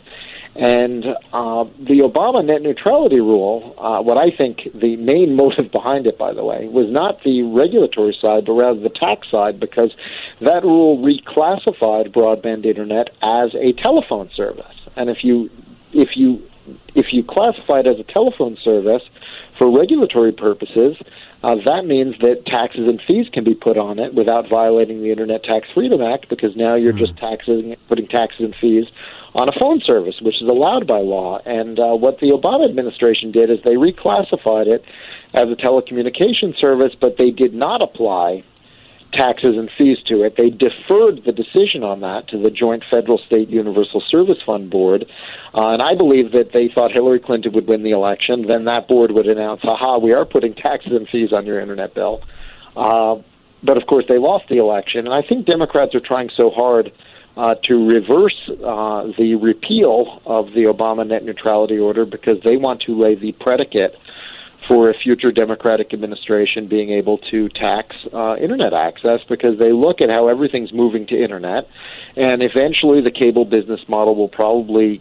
[0.54, 6.06] And uh, the Obama net neutrality rule, uh, what I think the main motive behind
[6.06, 9.94] it, by the way, was not the regulatory side, but rather the tax side, because
[10.40, 14.74] that rule reclassified broadband internet as a telephone service.
[14.96, 15.50] And if you
[15.92, 16.42] if you
[16.94, 19.02] if you classify it as a telephone service
[19.58, 20.96] for regulatory purposes,
[21.42, 25.10] uh, that means that taxes and fees can be put on it without violating the
[25.10, 28.86] Internet Tax Freedom Act because now you're just taxing, putting taxes and fees
[29.34, 31.38] on a phone service, which is allowed by law.
[31.44, 34.84] And uh, what the Obama administration did is they reclassified it
[35.34, 38.44] as a telecommunications service, but they did not apply
[39.12, 40.36] taxes and fees to it.
[40.36, 45.06] They deferred the decision on that to the Joint Federal State Universal Service Fund Board.
[45.54, 48.46] Uh, and I believe that they thought Hillary Clinton would win the election.
[48.46, 51.94] Then that board would announce, haha, we are putting taxes and fees on your internet
[51.94, 52.22] bill.
[52.76, 53.16] Uh,
[53.62, 55.06] but of course, they lost the election.
[55.06, 56.92] And I think Democrats are trying so hard
[57.36, 62.82] uh, to reverse uh, the repeal of the Obama net neutrality order because they want
[62.82, 63.96] to lay the predicate
[64.68, 70.00] for a future Democratic administration being able to tax uh, internet access because they look
[70.00, 71.68] at how everything's moving to internet,
[72.16, 75.00] and eventually the cable business model will probably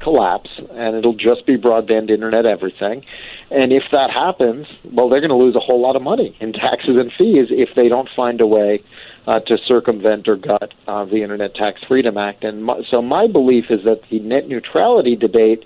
[0.00, 3.04] collapse and it'll just be broadband internet everything.
[3.50, 6.52] And if that happens, well, they're going to lose a whole lot of money in
[6.52, 8.82] taxes and fees if they don't find a way
[9.26, 12.44] uh, to circumvent or gut uh, the Internet Tax Freedom Act.
[12.44, 15.64] And my, so my belief is that the net neutrality debate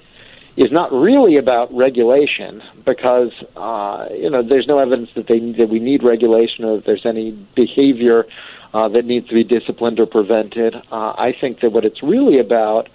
[0.57, 5.69] is not really about regulation because uh, you know there's no evidence that they that
[5.69, 8.27] we need regulation or that there's any behavior
[8.73, 10.75] uh, that needs to be disciplined or prevented.
[10.91, 12.89] Uh, I think that what it's really about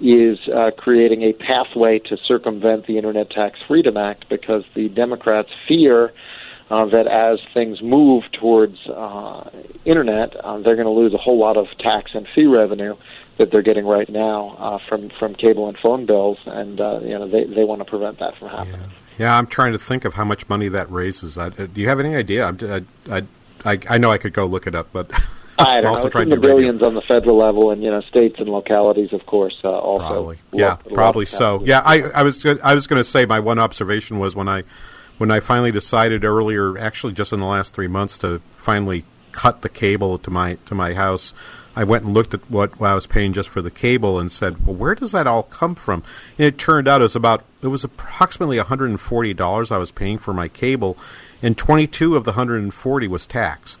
[0.00, 5.50] is uh, creating a pathway to circumvent the Internet Tax Freedom Act because the Democrats
[5.68, 6.12] fear
[6.70, 9.50] uh, that as things move towards uh,
[9.84, 12.96] internet, uh, they're going to lose a whole lot of tax and fee revenue
[13.38, 17.18] that they're getting right now uh, from from cable and phone bills, and uh, you
[17.18, 18.90] know they they want to prevent that from happening.
[19.18, 21.36] Yeah, I'm trying to think of how much money that raises.
[21.36, 22.46] I, uh, do you have any idea?
[22.46, 23.22] I'm, I, I,
[23.64, 25.10] I, I know I could go look it up, but
[25.58, 26.06] I I'm don't also know.
[26.06, 26.56] It's trying in the to do radio.
[26.56, 30.06] billions on the federal level, and you know, states and localities, of course, uh, also.
[30.06, 30.38] Probably.
[30.52, 31.62] Yeah, probably so.
[31.64, 34.62] Yeah, I, I was I was going to say my one observation was when I
[35.20, 39.60] when I finally decided earlier, actually just in the last three months, to finally cut
[39.60, 41.34] the cable to my to my house,
[41.76, 44.32] I went and looked at what, what I was paying just for the cable and
[44.32, 46.04] said, "Well, where does that all come from?"
[46.38, 50.32] And it turned out it was about it was approximately $140 I was paying for
[50.32, 50.96] my cable,
[51.42, 53.76] and 22 of the 140 was tax.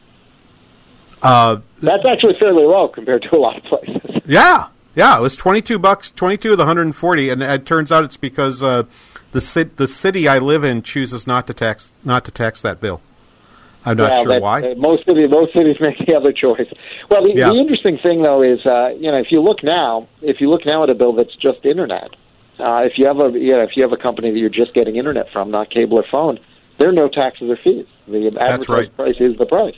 [1.22, 4.20] Uh, That's actually fairly low compared to a lot of places.
[4.26, 8.18] Yeah, yeah, it was 22 bucks, 22 of the 140, and it turns out it's
[8.18, 8.82] because uh,
[9.32, 12.80] the ci- the city I live in chooses not to tax not to tax that
[12.80, 13.00] bill.
[13.84, 14.62] I'm not yeah, sure that, why.
[14.62, 16.70] Uh, most cities, most cities make the other choice.
[17.08, 17.50] Well, the, Yeah.
[17.50, 20.66] the interesting thing though is, uh, you know, if you look now, if you look
[20.66, 22.14] now at a bill that's just internet,
[22.58, 24.74] uh, if you have a, you know, if you have a company that you're just
[24.74, 26.38] getting internet from, not cable or phone,
[26.78, 27.86] there are no taxes or fees.
[28.06, 28.96] The advertised right.
[28.96, 29.76] price is the price.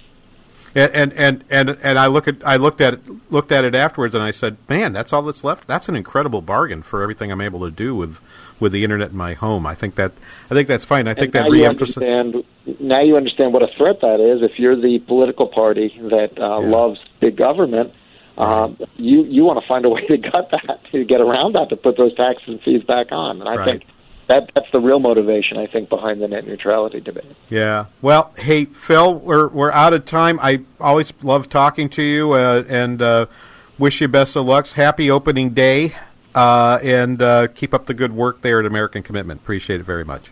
[0.75, 3.75] And, and and and and I look at I looked at it, looked at it
[3.75, 5.69] afterwards, and I said, "Man, that's all that's left.
[5.69, 8.19] That's an incredible bargain for everything I'm able to do with
[8.59, 9.67] with the internet in my home.
[9.67, 10.13] I think that
[10.51, 11.09] I think that's fine.
[11.09, 12.45] I think and that reemphasizes.
[12.81, 14.41] Now you understand what a threat that is.
[14.43, 17.93] If you're the political party that uh, loves big government,
[18.39, 21.69] um, you you want to find a way to gut that, to get around that,
[21.71, 23.41] to put those taxes and fees back on.
[23.41, 23.69] And I Right.
[23.69, 23.85] think
[24.33, 25.59] that that's the real motivation.
[25.59, 27.37] I think behind the net neutrality debate.
[27.51, 27.87] Yeah.
[28.01, 30.41] Well, hey, Phil, we're we're out of time.
[30.41, 33.27] I always love talking to you, uh, and uh,
[33.79, 34.73] wish you best of lucks.
[34.73, 35.95] Happy opening day,
[36.35, 39.43] uh, and uh, keep up the good work there at American Commitment.
[39.43, 40.31] Appreciate it very much.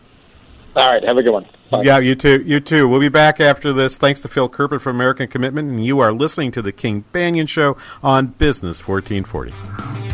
[0.77, 1.47] All right, have a good one.
[1.83, 2.43] Yeah, you too.
[2.43, 2.89] You too.
[2.89, 3.97] We'll be back after this.
[3.97, 7.49] Thanks to Phil Kerpen from American Commitment, and you are listening to the King Banaian
[7.49, 10.10] Show on Business 1440.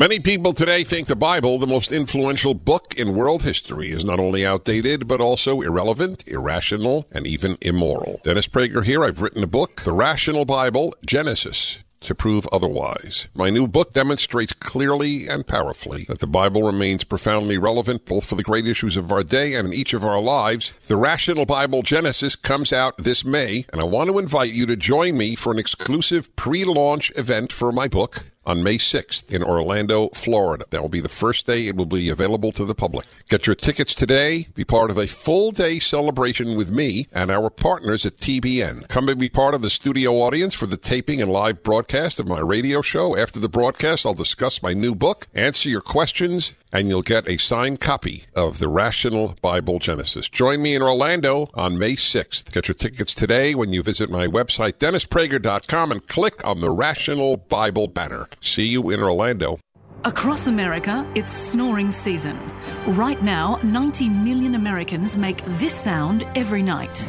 [0.00, 4.20] Many people today think the Bible, the most influential book in world history, is not
[4.20, 8.20] only outdated, but also irrelevant, irrational, and even immoral.
[8.22, 9.04] Dennis Prager here.
[9.04, 11.82] I've written a book, The Rational Bible, Genesis.
[12.02, 13.26] To prove otherwise.
[13.34, 18.36] My new book demonstrates clearly and powerfully that the Bible remains profoundly relevant both for
[18.36, 20.72] the great issues of our day and in each of our lives.
[20.86, 24.76] The Rational Bible Genesis comes out this May, and I want to invite you to
[24.76, 29.42] join me for an exclusive pre launch event for my book on May 6th in
[29.42, 30.64] Orlando, Florida.
[30.70, 33.06] That will be the first day it will be available to the public.
[33.28, 34.48] Get your tickets today.
[34.54, 38.88] Be part of a full day celebration with me and our partners at TBN.
[38.88, 42.26] Come and be part of the studio audience for the taping and live broadcast of
[42.26, 43.14] my radio show.
[43.16, 47.36] After the broadcast, I'll discuss my new book, answer your questions, and you'll get a
[47.38, 50.28] signed copy of the Rational Bible Genesis.
[50.28, 52.52] Join me in Orlando on May 6th.
[52.52, 57.36] Get your tickets today when you visit my website, DennisPrager.com, and click on the Rational
[57.36, 58.28] Bible banner.
[58.40, 59.58] See you in Orlando.
[60.04, 62.38] Across America, it's snoring season.
[62.86, 67.04] Right now, 90 million Americans make this sound every night.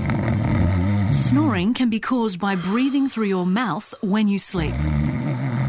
[1.14, 4.74] Snoring can be caused by breathing through your mouth when you sleep.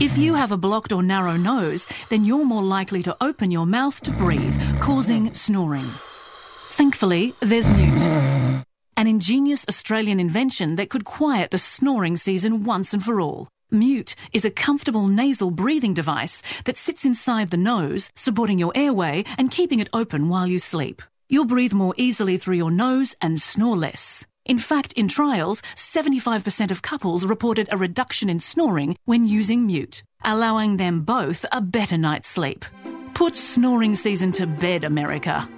[0.01, 3.67] If you have a blocked or narrow nose, then you're more likely to open your
[3.67, 5.85] mouth to breathe, causing snoring.
[6.71, 8.65] Thankfully, there's Mute,
[8.97, 13.49] an ingenious Australian invention that could quiet the snoring season once and for all.
[13.71, 19.23] Mute is a comfortable nasal breathing device that sits inside the nose, supporting your airway
[19.37, 21.03] and keeping it open while you sleep.
[21.29, 24.27] You'll breathe more easily through your nose and snore less.
[24.47, 30.03] In fact, in trials, 75% of couples reported a reduction in snoring when using Mute,
[30.25, 32.65] allowing them both a better night's sleep.
[33.15, 35.49] Put snoring season to bed, America.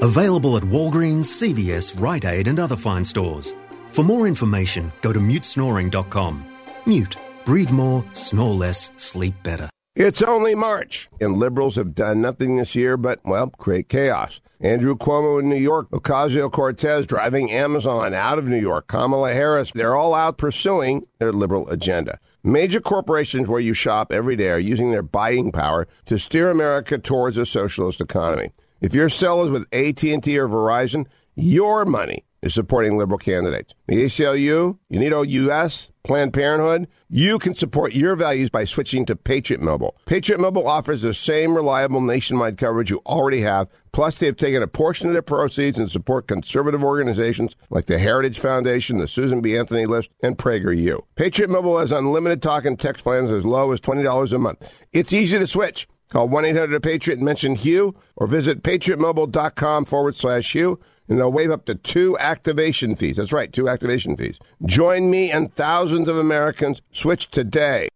[0.00, 3.54] Available at Walgreens, CVS, Rite Aid, and other fine stores.
[3.90, 6.44] For more information, go to mutesnoring.com.
[6.86, 7.16] Mute.
[7.44, 9.68] Breathe more, snore less, sleep better.
[9.94, 14.40] It's only March, and liberals have done nothing this year but, well, create chaos.
[14.62, 19.72] Andrew Cuomo in New York, Ocasio Cortez driving Amazon out of New York, Kamala Harris,
[19.74, 22.20] they're all out pursuing their liberal agenda.
[22.44, 26.96] Major corporations where you shop every day are using their buying power to steer America
[26.96, 28.52] towards a socialist economy.
[28.80, 33.72] If your cell is with AT&T or Verizon, your money is supporting liberal candidates.
[33.86, 39.96] The ACLU, UnidosUS, Planned Parenthood, you can support your values by switching to Patriot Mobile.
[40.06, 44.66] Patriot Mobile offers the same reliable nationwide coverage you already have, plus they've taken a
[44.66, 49.56] portion of their proceeds and support conservative organizations like the Heritage Foundation, the Susan B.
[49.56, 51.02] Anthony List, and PragerU.
[51.14, 54.74] Patriot Mobile has unlimited talk and text plans as low as $20 a month.
[54.92, 55.86] It's easy to switch.
[56.10, 60.78] Call 1-800-PATRIOT and mention Hugh or visit patriotmobile.com forward slash Hugh
[61.12, 63.16] and they'll waive up to two activation fees.
[63.16, 64.38] That's right, two activation fees.
[64.64, 66.80] Join me and thousands of Americans.
[66.90, 67.88] Switch today.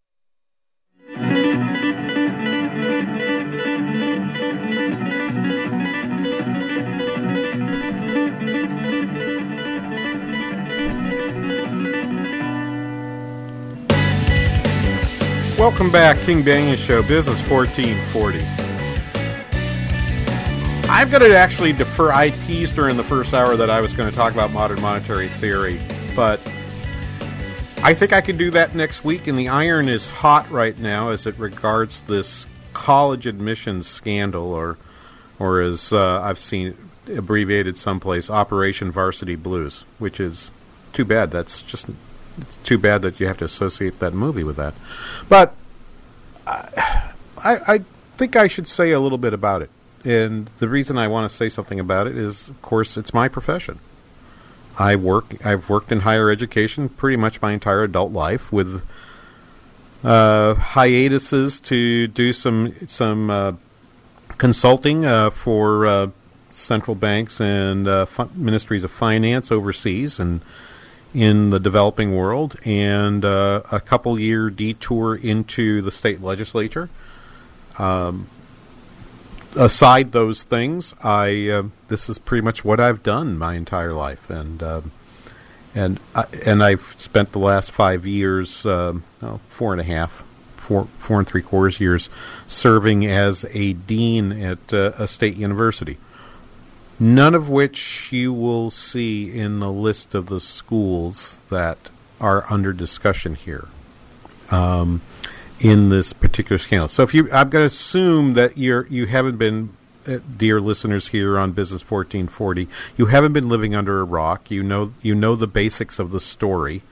[15.59, 18.66] Welcome back, King Banaian Show, Business 1440.
[20.89, 22.12] I'm going to actually defer.
[22.12, 25.28] I teased during the first hour that I was going to talk about modern monetary
[25.28, 25.80] theory,
[26.14, 26.41] but
[27.82, 29.26] I think I can do that next week.
[29.26, 34.78] And the iron is hot right now as it regards this college admissions scandal, or,
[35.39, 36.76] or as uh, I've seen
[37.14, 40.53] abbreviated someplace, Operation Varsity Blues, which is
[40.93, 41.30] too bad.
[41.30, 41.89] That's just
[42.39, 44.74] it's too bad that you have to associate that movie with that.
[45.28, 45.55] But
[46.47, 47.12] I,
[47.45, 47.84] I
[48.16, 49.70] think I should say a little bit about it.
[50.07, 53.26] And the reason I want to say something about it is, of course, it's my
[53.26, 53.80] profession.
[54.78, 55.44] I work.
[55.44, 58.82] I've worked in higher education pretty much my entire adult life, with
[60.04, 63.52] uh, hiatuses to do some some uh,
[64.38, 66.11] consulting uh, for uh,
[66.50, 70.40] central banks and uh, ministries of finance overseas, and
[71.14, 76.90] in the developing world and uh, a couple year detour into the state legislature.
[77.78, 78.28] Um,
[79.57, 84.30] aside those things, I uh, this is pretty much what I've done my entire life,
[84.30, 84.92] and um,
[85.74, 90.22] and I, and I've spent the last five years, um, oh, four and a half,
[90.57, 92.09] four four and three quarters years,
[92.46, 95.98] serving as a dean at uh, a state university.
[96.98, 101.90] None of which you will see in the list of the schools that
[102.20, 103.68] are under discussion here.
[104.50, 105.02] Um,
[105.61, 106.88] in this particular scandal.
[106.88, 109.70] So if you, I'm going to assume that you're you haven't been,
[110.07, 114.50] uh, dear listeners here on Business 1440, you haven't been living under a rock.
[114.50, 116.82] You know you know the basics of the story,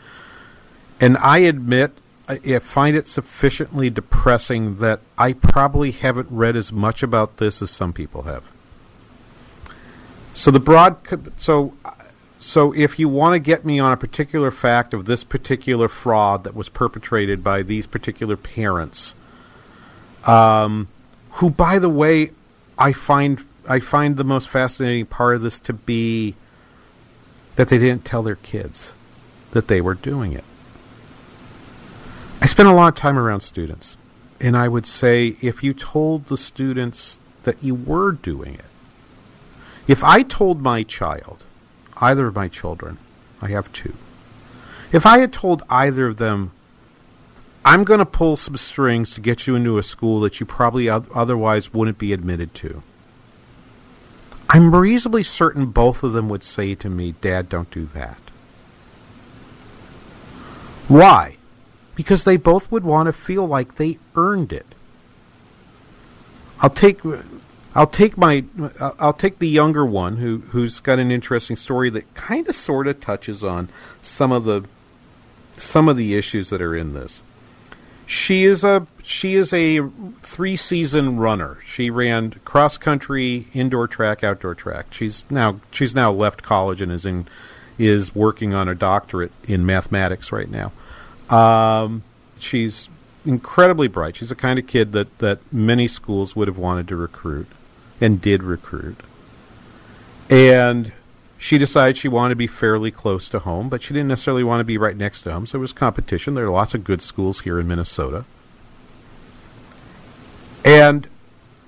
[1.01, 1.99] and I admit.
[2.27, 7.71] I find it sufficiently depressing that I probably haven't read as much about this as
[7.71, 8.45] some people have.
[10.33, 10.97] So the broad,
[11.37, 11.75] so
[12.45, 16.45] so if you want to get me on a particular fact of this particular fraud
[16.45, 19.15] that was perpetrated by these particular parents,
[20.25, 20.89] um,
[21.31, 22.33] who, by the way,
[22.77, 26.35] I find I find the most fascinating part of this to be
[27.57, 28.95] that they didn't tell their kids
[29.53, 30.45] that they were doing it.
[32.43, 33.97] I spent a lot of time around students,
[34.39, 38.67] and I would say if you told the students that you were doing it,
[39.89, 41.43] if I told my child,
[41.99, 42.99] either of my children,
[43.41, 43.95] I have two,
[44.93, 46.53] if I had told either of them,
[47.65, 50.89] I'm going to pull some strings to get you into a school that you probably
[50.89, 52.83] otherwise wouldn't be admitted to,
[54.49, 58.19] I'm reasonably certain both of them would say to me, Dad, don't do that.
[60.87, 61.39] Why?
[61.95, 64.67] Because they both would want to feel like they earned it.
[66.61, 67.01] I'll take
[67.75, 68.45] I'll take my
[68.81, 72.87] I'll take the younger one who who's got an interesting story that kind of sort
[72.87, 73.69] of touches on
[74.01, 74.65] some of the
[75.57, 77.23] some of the issues that are in this.
[78.07, 79.81] She is a she is a
[80.23, 81.59] three season runner.
[81.67, 84.93] She ran cross country, indoor track, outdoor track.
[84.93, 87.27] She's now she's now left college and is in
[87.77, 90.71] is working on a doctorate in mathematics right now.
[91.29, 92.05] Um,
[92.39, 92.89] she's
[93.27, 94.17] incredibly bright.
[94.17, 97.49] She's the kind of kid that, that many schools would have wanted to recruit
[98.05, 99.01] and did recruit.
[100.29, 100.93] And
[101.39, 104.61] she decided she wanted to be fairly close to home, but she didn't necessarily want
[104.61, 105.47] to be right next to home.
[105.47, 106.35] So it was competition.
[106.35, 108.27] There are lots of good schools here in Minnesota.
[110.67, 111.09] And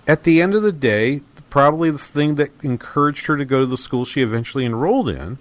[0.06, 3.66] at the end of the day, probably the thing that encouraged her to go to
[3.66, 5.38] the school she eventually enrolled in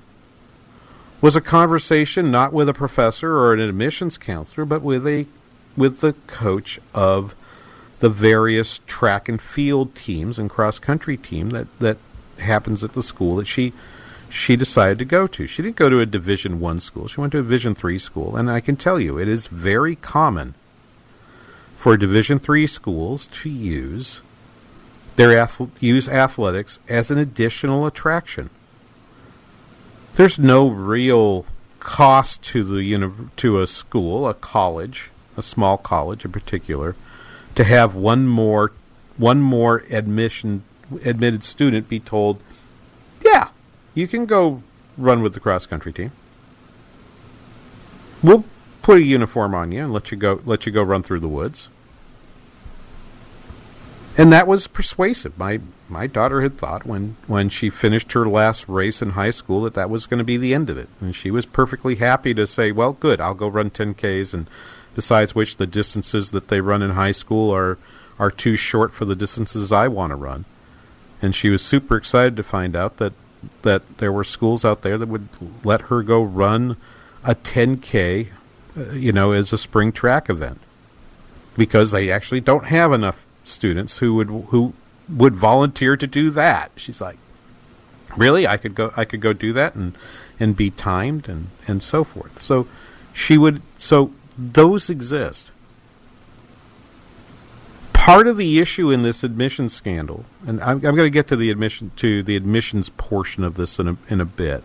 [1.19, 5.27] was a conversation not with a professor or an admissions counselor, but with a
[5.75, 7.35] with the coach of
[7.99, 11.97] the various track and field teams and cross country team that, that
[12.39, 13.73] happens at the school that she
[14.29, 15.47] she decided to go to.
[15.47, 17.07] She didn't go to a Division One school.
[17.07, 19.95] She went to a Division Three school, and I can tell you, it is very
[19.95, 20.55] common
[21.77, 24.21] for Division Three schools to use
[25.15, 25.47] their
[25.79, 28.49] use athletics as an additional attraction.
[30.15, 31.45] There's no real
[31.79, 36.95] cost to the uni- to a school, a college, a small college in particular,
[37.55, 38.71] to have one more
[39.17, 40.63] one more admission
[41.03, 42.39] admitted student be told,
[43.23, 43.49] "Yeah,
[43.93, 44.61] you can go
[44.97, 46.11] run with the cross country team.
[48.21, 48.45] We'll
[48.81, 51.27] put a uniform on you and let you go let you go run through the
[51.27, 51.69] woods."
[54.17, 55.37] And that was persuasive.
[55.37, 59.61] My my daughter had thought when when she finished her last race in high school
[59.63, 62.33] that that was going to be the end of it, and she was perfectly happy
[62.33, 64.47] to say, "Well, good, I'll go run 10ks and
[64.95, 67.77] besides which the distances that they run in high school are
[68.17, 70.45] are too short for the distances I want to run.
[71.21, 73.13] And she was super excited to find out that
[73.61, 75.27] that there were schools out there that would
[75.63, 76.77] let her go run
[77.23, 78.29] a 10k,
[78.77, 80.59] uh, you know, as a spring track event
[81.55, 84.73] because they actually don't have enough students who would who
[85.09, 86.71] would volunteer to do that.
[86.75, 87.17] She's like,
[88.17, 88.47] really?
[88.47, 88.91] I could go.
[88.95, 89.97] I could go do that and
[90.39, 92.41] and be timed and and so forth.
[92.41, 92.67] So
[93.13, 93.61] she would.
[93.77, 95.51] So those exist.
[97.93, 101.35] Part of the issue in this admission scandal, and I'm, I'm going to get to
[101.35, 104.63] the admission to the admissions portion of this in a, in a bit,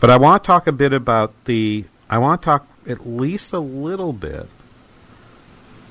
[0.00, 1.84] but I want to talk a bit about the.
[2.10, 4.48] I want to talk at least a little bit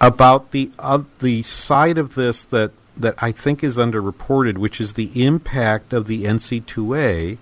[0.02, 4.94] about the uh, the side of this that that I think is underreported, which is
[4.94, 7.38] the impact of the NC2A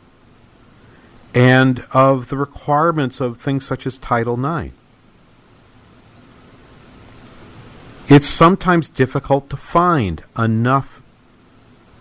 [1.33, 4.73] and of the requirements of things such as Title IX.
[8.09, 11.01] It's sometimes difficult to find enough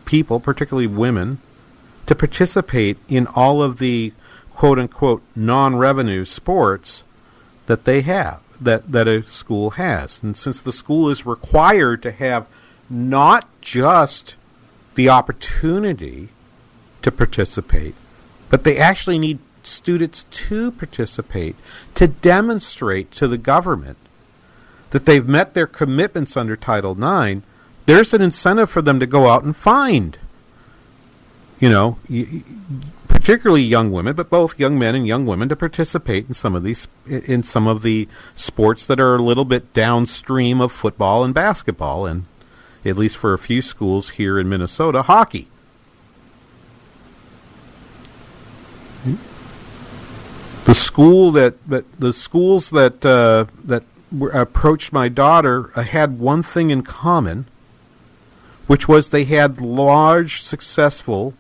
[0.05, 1.39] people, particularly women,
[2.07, 4.13] to participate in all of the
[4.51, 7.05] quote unquote non revenue sports
[7.67, 10.21] that they have, that, that a school has.
[10.23, 12.47] And since the school is required to have
[12.91, 14.35] not just
[14.97, 16.31] the opportunity
[17.03, 17.95] to participate,
[18.51, 21.55] but they actually need students to participate
[21.95, 23.97] to demonstrate to the government
[24.93, 27.43] that they've met their commitments under Title IX.
[27.87, 30.19] There's an incentive for them to go out and find,
[31.59, 31.99] you know,
[33.09, 36.63] particularly young women, but both young men and young women to participate in some of
[36.63, 41.35] these in some of the sports that are a little bit downstream of football and
[41.35, 42.25] basketball and
[42.85, 45.49] at least for a few schools here in Minnesota, hockey.
[50.65, 53.83] The school that, that the schools that uh, that
[54.33, 57.47] approached my daughter uh, had one thing in common,
[58.67, 61.35] which was they had large, successful,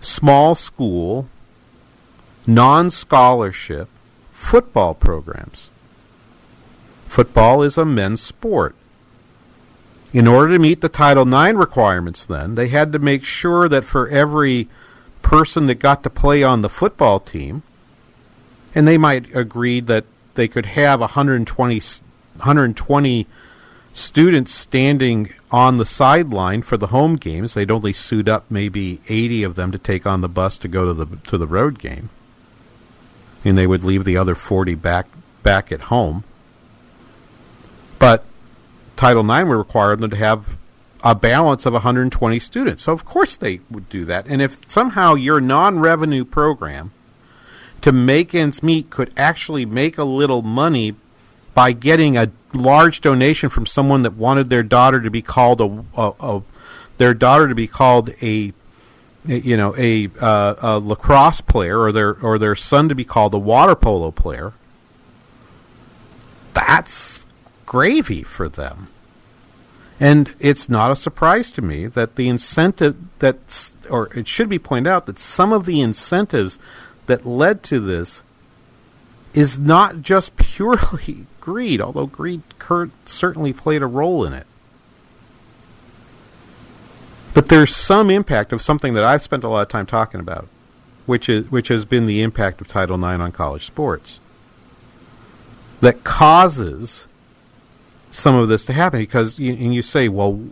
[0.00, 1.28] small school,
[2.46, 3.88] non-scholarship
[4.32, 5.70] football programs.
[7.06, 8.74] Football is a men's sport.
[10.12, 13.84] In order to meet the Title IX requirements, then, they had to make sure that
[13.84, 14.68] for every
[15.20, 17.62] person that got to play on the football team,
[18.74, 20.04] and they might agree that
[20.38, 23.26] they could have 120, 120
[23.92, 27.54] students standing on the sideline for the home games.
[27.54, 30.86] They'd only suit up maybe 80 of them to take on the bus to go
[30.86, 32.08] to the to the road game.
[33.44, 35.08] And they would leave the other 40 back
[35.42, 36.22] back at home.
[37.98, 38.24] But
[38.96, 40.56] Title IX would require them to have
[41.02, 42.84] a balance of 120 students.
[42.84, 44.26] So, of course, they would do that.
[44.26, 46.92] And if somehow your non revenue program
[47.80, 50.94] to make ends meet could actually make a little money
[51.54, 55.84] by getting a large donation from someone that wanted their daughter to be called a,
[55.96, 56.42] a, a
[56.98, 58.52] their daughter to be called a
[59.24, 63.34] you know a, uh, a lacrosse player or their or their son to be called
[63.34, 64.52] a water polo player
[66.58, 67.20] that's
[67.66, 68.88] gravy for them.
[70.00, 74.58] And it's not a surprise to me that the incentive that, or it should be
[74.58, 76.58] pointed out that some of the incentives
[77.08, 78.22] that led to this
[79.34, 82.42] is not just purely greed, although greed
[83.04, 84.46] certainly played a role in it.
[87.34, 90.48] But there's some impact of something that I've spent a lot of time talking about,
[91.06, 94.20] which is which has been the impact of Title IX on college sports.
[95.80, 97.06] That causes
[98.10, 100.48] some of this to happen because you, and you say, well,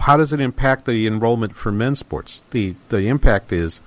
[0.00, 2.42] how does it impact the enrollment for men's sports?
[2.50, 3.80] The the impact is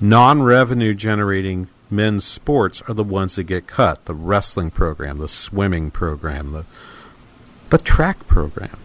[0.00, 4.04] non-revenue generating men's sports are the ones that get cut.
[4.04, 6.64] The wrestling program, the swimming program, the
[7.70, 8.78] the track program.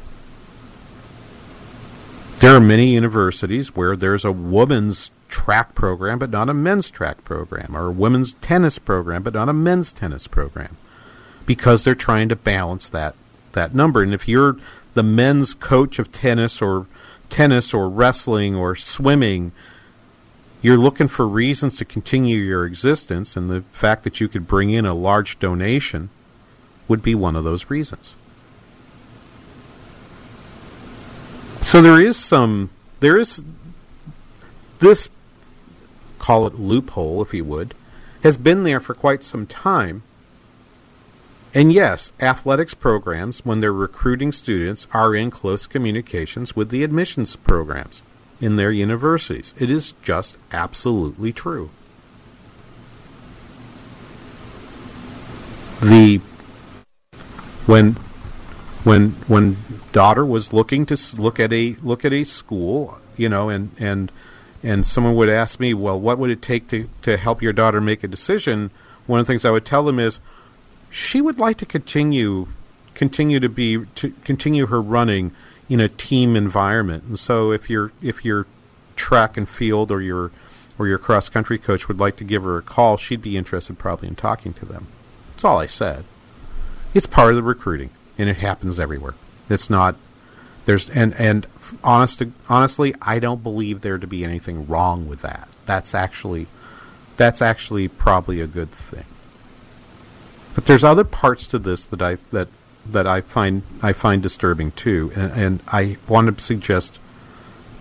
[2.40, 7.24] There are many universities where there's a women's track program but not a men's track
[7.24, 10.78] program, or a women's tennis program but not a men's tennis program
[11.46, 13.16] because they're trying to balance that
[13.54, 14.04] that number.
[14.04, 14.58] And if you're
[14.94, 16.88] the men's coach of tennis or
[17.30, 19.52] tennis or wrestling or swimming,
[20.66, 24.72] you're looking for reasons to continue your existence, and the fact that you could bring
[24.72, 26.10] in a large donation
[26.88, 28.18] would be one of those reasons.
[31.62, 33.44] So there is some, there is
[34.80, 35.08] this,
[36.18, 37.76] call it loophole if you would,
[38.24, 40.02] has been there for quite some time
[41.54, 47.36] and yes, athletics programs, when they're recruiting students, are in close communications with the admissions
[47.36, 48.04] programs
[48.42, 49.54] in their universities.
[49.58, 51.70] It is just absolutely true.
[55.82, 56.20] The
[57.66, 57.94] when
[58.84, 59.58] when when
[59.92, 64.12] daughter was looking to look at a look at a school, you know, and and
[64.64, 67.80] and someone would ask me, well, what would it take to, to help your daughter
[67.80, 68.72] make a decision?
[69.06, 70.20] One of the things I would tell them is,
[70.90, 72.48] she would like to continue
[72.96, 75.32] continue to be to continue her running
[75.70, 77.04] in a team environment.
[77.04, 78.46] And so if your if your
[78.96, 80.32] track and field or your
[80.78, 83.78] or your cross country coach would like to give her a call, she'd be interested
[83.78, 84.88] probably in talking to them.
[85.32, 86.06] That's all I said.
[86.94, 89.16] It's part of the recruiting, and it happens everywhere.
[89.50, 89.96] It's not
[90.66, 91.48] there's and and
[91.84, 95.48] honest honestly, I don't believe there to be anything wrong with that.
[95.66, 96.48] That's actually
[97.18, 99.06] that's actually probably a good thing.
[100.54, 102.48] But there's other parts to this that I that
[102.86, 107.00] that I find I find disturbing too, and, and I want to suggest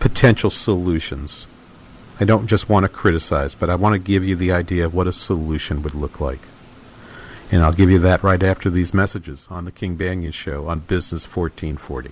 [0.01, 1.47] potential solutions.
[2.21, 4.95] I don't just want to criticize, but I want to give you the idea of
[4.95, 6.41] what a solution would look like.
[7.51, 10.81] And I'll give you that right after these messages on the King Banaian Show on
[10.81, 12.11] Business 1440.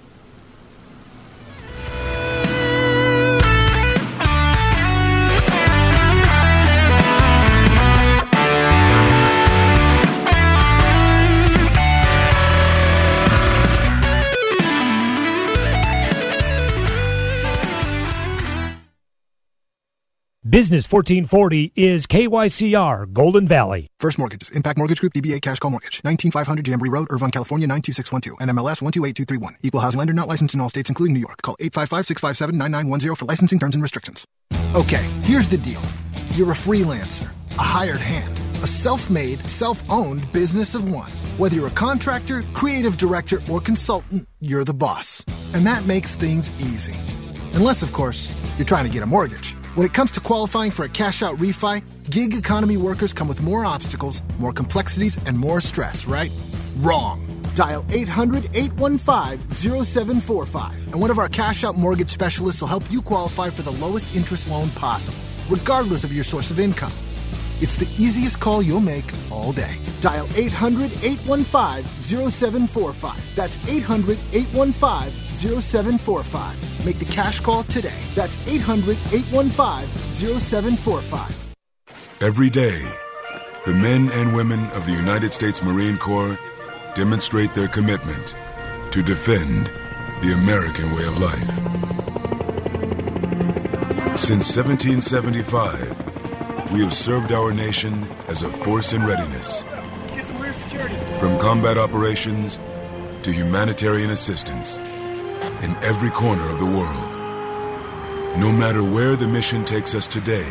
[20.53, 23.89] Business 1440 is KYCR Golden Valley.
[23.99, 28.37] First Mortgages, Impact Mortgage Group, DBA Cash Call Mortgage, 19500 Jamboree Road, Irvine, California, 92612,
[28.37, 29.57] NMLS 128231.
[29.63, 31.41] Equal housing lender not licensed in all states, including New York.
[31.41, 34.27] Call 855-657-9910 for licensing terms and restrictions.
[34.75, 35.81] Okay, here's the deal.
[36.33, 41.13] You're a freelancer, a hired hand, a self-made, self-owned business of one.
[41.39, 45.25] Whether you're a contractor, creative director, or consultant, you're the boss.
[45.55, 47.01] And that makes things easy.
[47.55, 49.57] Unless, of course, you're trying to get a mortgage.
[49.75, 53.41] When it comes to qualifying for a cash out refi, gig economy workers come with
[53.41, 56.31] more obstacles, more complexities, and more stress, right?
[56.77, 57.41] Wrong.
[57.55, 63.01] Dial 800 815 0745, and one of our cash out mortgage specialists will help you
[63.01, 65.17] qualify for the lowest interest loan possible,
[65.49, 66.93] regardless of your source of income.
[67.63, 69.77] It's the easiest call you'll make all day.
[70.01, 73.37] Dial 800 815 0745.
[73.37, 75.13] That's 800 815
[75.61, 76.85] 0745.
[76.85, 78.01] Make the cash call today.
[78.17, 81.55] That's 800 815 0745.
[82.21, 82.83] Every day,
[83.65, 86.37] the men and women of the United States Marine Corps
[86.97, 88.35] demonstrate their commitment
[88.91, 89.71] to defend
[90.21, 91.47] the American way of life.
[94.19, 96.02] Since 1775,
[96.73, 99.63] we have served our nation as a force in readiness.
[101.21, 102.59] From combat operations
[103.25, 107.13] to humanitarian assistance in every corner of the world.
[108.39, 110.51] No matter where the mission takes us today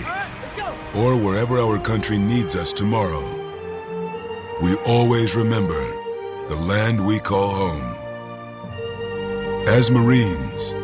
[0.93, 3.26] or wherever our country needs us tomorrow,
[4.61, 5.84] we always remember
[6.49, 7.95] the land we call home.
[9.67, 10.76] As Marines,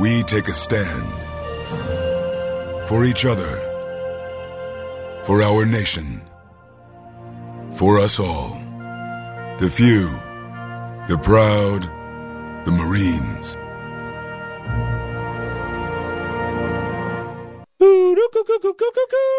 [0.00, 1.06] we take a stand
[2.88, 3.63] for each other
[5.24, 6.20] for our nation,
[7.74, 8.60] for us all.
[9.58, 10.08] The few,
[11.08, 11.82] the proud,
[12.66, 13.56] the Marines.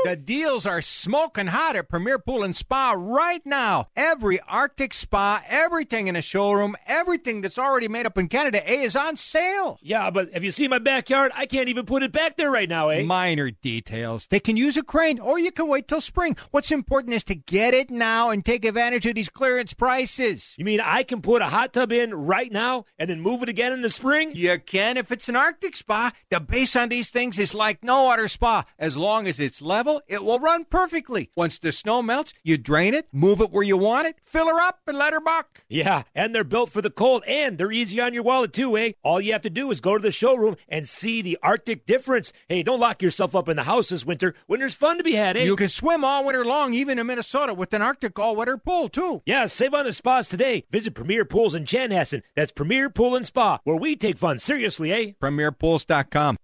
[0.06, 3.88] The deals are smoking hot at Premier Pool and Spa right now.
[3.95, 8.84] Every Arctic spa, everything in a showroom, everything that's already made up in Canada, A,
[8.84, 9.80] is on sale.
[9.82, 11.32] Yeah, but have you seen my backyard?
[11.34, 13.01] I can't even put it back there right now, eh?
[13.01, 14.28] Minor details.
[14.28, 16.38] They can use a crane, or you can wait till spring.
[16.51, 20.53] What's important is to get it now and take advantage of these clearance prices.
[20.60, 23.49] You mean I can put a hot tub in right now and then move it
[23.49, 24.36] again in the spring?
[24.36, 26.12] You can if it's an Arctic spa.
[26.30, 28.66] The base on these things is like no other spa.
[28.78, 31.30] As long as it's level, it will run perfectly.
[31.36, 34.60] Once the snow melts, you drain it, move it where you want it, fill her
[34.60, 35.62] up, and let her buck.
[35.70, 38.93] Yeah, and they're built for the cold, and they're easy on your wallet too, eh?
[39.04, 42.32] All you have to do is go to the showroom and see the Arctic difference.
[42.48, 45.14] Hey, don't lock yourself up in the house this winter when there's fun to be
[45.16, 45.43] had, eh?
[45.43, 49.22] You can swim all winter long, even in Minnesota, with an Arctic all-weather pool too.
[49.26, 50.66] Yeah, save on the spas today.
[50.72, 52.22] Visit Premier Pools in Chanhassen.
[52.36, 55.12] That's Premier Pool and Spa, where we take fun seriously, eh?
[55.22, 56.38] PremierPools.com.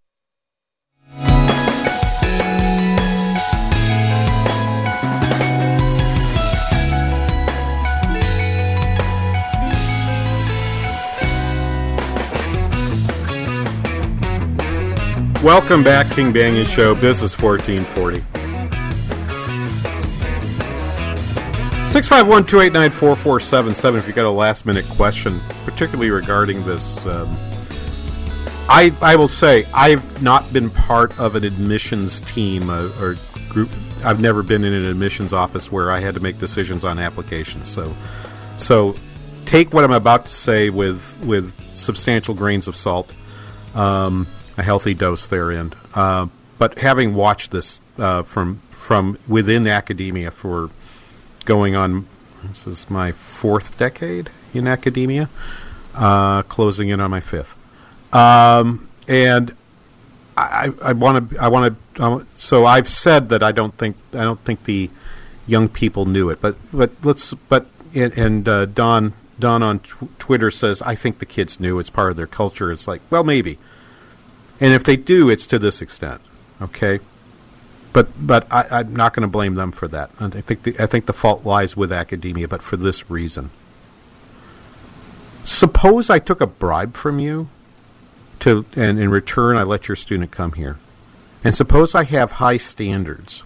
[15.43, 18.19] Welcome back, King Banaian Show, Business 1440.
[21.89, 27.03] 651 289 4477 if you've got a last minute question, particularly regarding this.
[27.07, 27.35] Um,
[28.69, 33.15] I, I will say, I've not been part of an admissions team uh, or
[33.49, 33.71] group.
[34.05, 37.67] I've never been in an admissions office where I had to make decisions on applications.
[37.67, 37.95] So,
[38.57, 38.93] so
[39.45, 43.11] take what I'm about to say with, with substantial grains of salt.
[43.73, 44.27] Um,
[44.57, 45.73] a healthy dose therein.
[45.93, 46.27] Uh,
[46.57, 50.69] but having watched this uh, from from within academia for
[51.45, 52.07] going on,
[52.43, 55.29] this is my fourth decade in academia,
[55.95, 57.55] uh, closing in on my fifth,
[58.13, 59.55] um, and
[60.81, 64.39] I want to I want to so I've said that I don't think I don't
[64.43, 64.89] think the
[65.45, 70.19] young people knew it, but but let's but and, and uh, Don Don on tw-
[70.19, 72.71] Twitter says I think the kids knew it's part of their culture.
[72.71, 73.59] It's like well maybe,
[74.61, 76.21] and if they do, it's to this extent,
[76.61, 76.99] okay.
[77.93, 80.11] But but I, am not going to blame them for that.
[80.19, 83.49] I think the, I think the fault lies with academia, but for this reason.
[85.43, 87.49] Suppose I took a bribe from you
[88.39, 90.77] to and in return I let your student come here.
[91.43, 93.43] And suppose I have high standards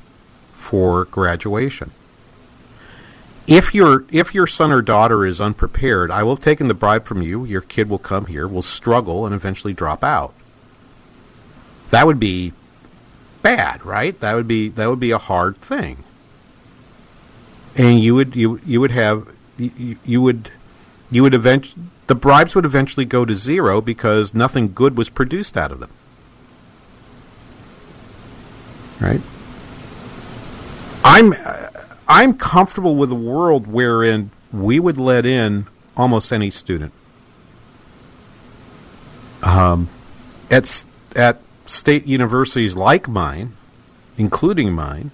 [0.57, 1.91] for graduation.
[3.47, 7.05] If your if your son or daughter is unprepared, I will have taken the bribe
[7.05, 7.45] from you.
[7.45, 10.33] Your kid will come here, will struggle, and eventually drop out.
[11.95, 12.51] That would be
[13.41, 14.19] bad, right?
[14.19, 16.03] That would be that would be a hard thing.
[17.77, 20.51] And you would you you would have you, you would
[21.09, 25.55] you would eventually the bribes would eventually go to zero because nothing good was produced
[25.55, 25.89] out of them.
[28.99, 29.21] Right?
[31.01, 31.33] I'm
[32.09, 36.91] I'm comfortable with a world wherein we would let in almost any student.
[39.41, 39.87] Um,
[40.51, 40.83] at
[41.15, 43.55] at state universities like mine,
[44.17, 45.11] including mine,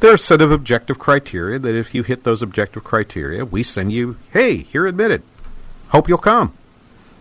[0.00, 3.62] there are a set of objective criteria that if you hit those objective criteria, we
[3.62, 5.22] send you, hey, you're admitted.
[5.88, 6.52] Hope you'll come.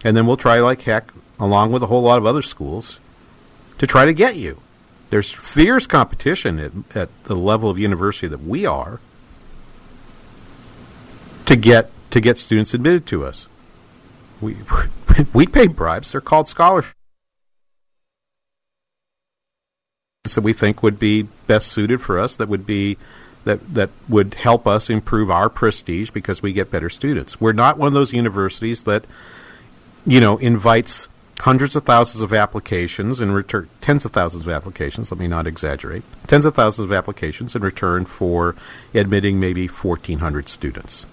[0.03, 2.99] And then we'll try like heck, along with a whole lot of other schools,
[3.80, 4.61] to try to get you.
[5.09, 8.99] There's fierce competition at, at the level of university that we are
[11.45, 13.47] to get to get students admitted to us.
[14.41, 14.57] We
[15.34, 16.11] we pay bribes.
[16.11, 16.96] They're called scholarships.
[20.36, 22.36] That we think would be best suited for us.
[22.36, 22.97] That would be
[23.43, 27.39] that that would help us improve our prestige because we get better students.
[27.39, 29.05] We're not one of those universities that
[30.05, 31.07] you know invites
[31.39, 35.45] hundreds of thousands of applications in return tens of thousands of applications let me not
[35.45, 38.55] exaggerate tens of thousands of applications in return for
[38.95, 41.05] admitting maybe 1400 students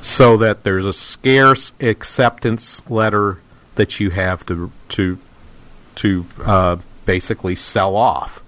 [0.00, 3.38] so that there's a scarce acceptance letter
[3.76, 5.18] that you have to to
[5.94, 8.42] to uh, basically sell off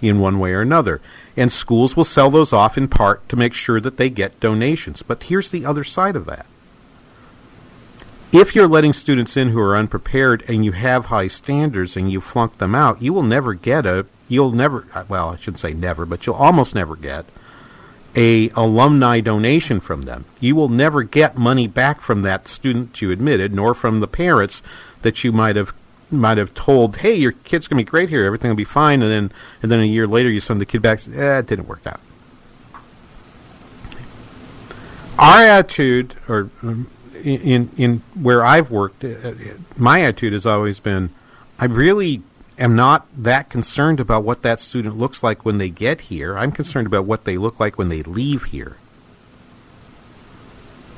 [0.00, 1.00] in one way or another
[1.36, 5.02] and schools will sell those off in part to make sure that they get donations.
[5.02, 6.44] But here's the other side of that.
[8.32, 12.20] If you're letting students in who are unprepared and you have high standards and you
[12.20, 16.06] flunk them out, you will never get a you'll never well, I shouldn't say never,
[16.06, 17.24] but you'll almost never get
[18.14, 20.26] a alumni donation from them.
[20.40, 24.62] You will never get money back from that student you admitted, nor from the parents
[25.02, 25.72] that you might have
[26.10, 28.24] might have told, "Hey, your kid's gonna be great here.
[28.24, 29.32] Everything will be fine," and then
[29.62, 31.00] and then a year later you send the kid back.
[31.08, 32.00] Eh, it didn't work out.
[35.18, 36.90] Our attitude, or um,
[37.22, 39.32] in in where I've worked, uh,
[39.76, 41.10] my attitude has always been,
[41.58, 42.22] I really
[42.58, 46.38] am not that concerned about what that student looks like when they get here.
[46.38, 48.76] I'm concerned about what they look like when they leave here.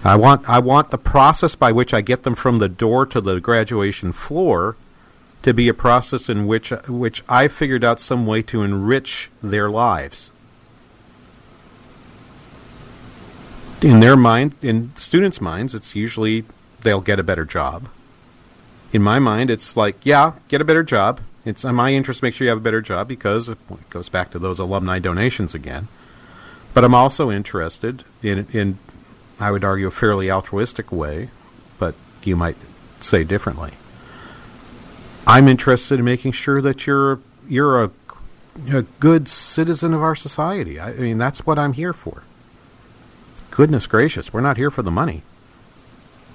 [0.05, 3.21] I want I want the process by which I get them from the door to
[3.21, 4.77] the graduation floor
[5.43, 9.71] to be a process in which which I figured out some way to enrich their
[9.71, 10.31] lives.
[13.81, 16.45] In their mind, in students' minds, it's usually
[16.83, 17.89] they'll get a better job.
[18.93, 21.21] In my mind, it's like, yeah, get a better job.
[21.45, 23.59] It's in my interest to make sure you have a better job because it
[23.91, 25.89] goes back to those alumni donations again.
[26.75, 28.79] But I'm also interested in, in
[29.41, 31.31] I would argue, a fairly altruistic way,
[31.81, 32.57] but you might
[33.01, 33.73] say differently
[35.27, 37.91] I'm interested in making sure that you're you're a,
[38.73, 40.79] a good citizen of our society.
[40.79, 42.23] I, I mean, that's what I'm here for.
[43.51, 45.23] Goodness gracious, we're not here for the money.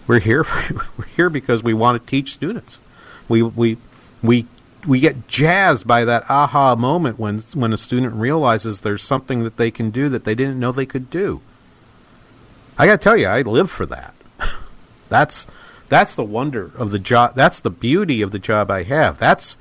[0.05, 2.79] We're here for, we're here because we want to teach students.
[3.27, 3.77] We we
[4.21, 4.47] we
[4.85, 9.57] we get jazzed by that aha moment when when a student realizes there's something that
[9.57, 11.41] they can do that they didn't know they could do.
[12.77, 14.13] I got to tell you, I live for that.
[15.09, 15.47] That's
[15.89, 17.35] that's the wonder of the job.
[17.35, 19.19] That's the beauty of the job I have.
[19.19, 19.57] That's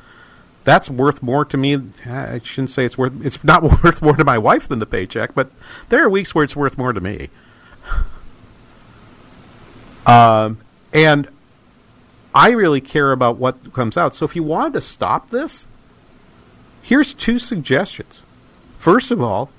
[0.65, 1.81] that's worth more to me.
[2.05, 3.25] I shouldn't say it's worth.
[3.25, 5.51] It's not worth more to my wife than the paycheck, but
[5.89, 7.31] there are weeks where it's worth more to me.
[10.07, 10.59] Um,
[10.93, 11.29] and
[12.35, 14.15] I really care about what comes out.
[14.15, 15.67] So if you wanted to stop this,
[16.83, 18.23] here's two suggestions.
[18.79, 19.51] First of all,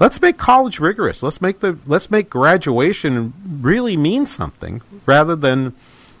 [0.00, 1.22] let's make college rigorous.
[1.22, 5.74] Let's make the let's make graduation really mean something rather than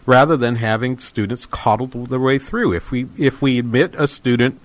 [0.06, 2.72] rather than having students coddled their way through.
[2.72, 4.60] If we if we admit a student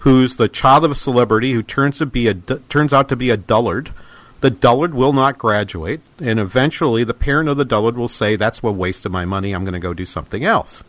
[0.00, 3.30] who's the child of a celebrity who turns to be a turns out to be
[3.30, 3.92] a dullard,
[4.40, 8.62] the dullard will not graduate, and eventually the parent of the dullard will say, "That's
[8.62, 9.52] a waste of my money.
[9.52, 10.84] I'm going to go do something else."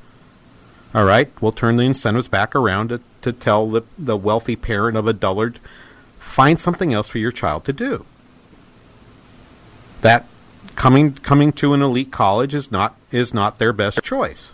[0.93, 4.97] All right, we'll turn the incentives back around to, to tell the, the wealthy parent
[4.97, 5.59] of a dullard,
[6.29, 8.05] find something else for your child to do.
[10.01, 10.25] That
[10.75, 14.53] coming coming to an elite college is not is not their best choice.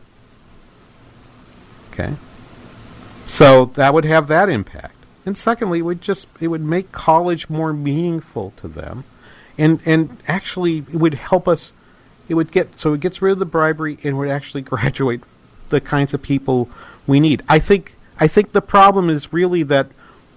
[1.92, 2.16] Okay.
[3.26, 4.96] So that would have that impact.
[5.26, 9.04] And secondly, it would just it would make college more meaningful to them.
[9.58, 11.74] And and actually it would help us
[12.28, 15.22] it would get so it gets rid of the bribery and would actually graduate
[15.70, 16.70] the kinds of people
[17.06, 17.44] we need.
[17.50, 19.88] I think I think the problem is really that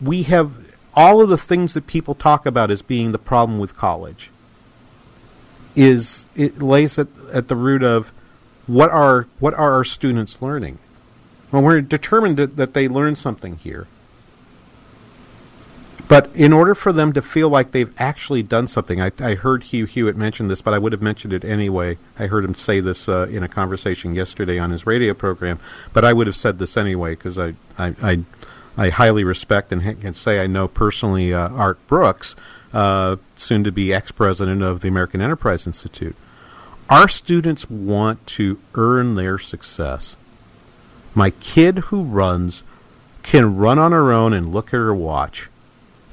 [0.01, 0.67] we have
[0.99, 4.30] all of the things that people talk about as being the problem with college
[5.76, 8.11] is it lays at, at the root of
[8.66, 10.76] what are what are our students learning?
[11.53, 13.86] Well, we're determined that, they learn something here.
[16.09, 19.62] But in order for them to feel like they've actually done something, I, I heard
[19.62, 21.96] Hugh Hewitt mention this, but I would have mentioned it anyway.
[22.18, 25.61] I heard him say this uh, in a conversation yesterday on his radio program,
[25.92, 28.24] but I would have said this anyway because I, I, I,
[28.78, 32.36] I, highly respect and can say I know personally uh, Art Brooks,
[32.72, 36.14] uh, soon to be ex president of the American Enterprise Institute.
[36.88, 40.16] Our students want to earn their success.
[41.14, 42.62] My kid who runs
[43.22, 45.48] can run on her own and look at her watch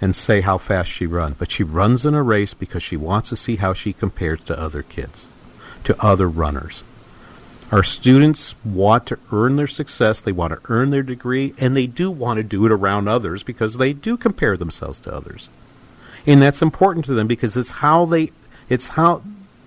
[0.02, 3.30] and say how fast she runs, but she runs in a race because she wants
[3.30, 5.28] to see how she compares to other kids,
[5.84, 6.84] to other runners.
[7.72, 11.88] Our students want to earn their success, they want to earn their degree, and they
[11.88, 15.50] do want to do it around others because they do compare themselves to others.
[16.28, 18.32] And that's important to them because it's how they
[18.70, 19.22] it's how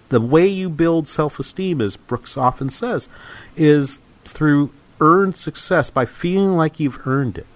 [0.09, 3.09] the way you build self-esteem as Brooks often says
[3.57, 7.46] is through earned success by feeling like you've earned it.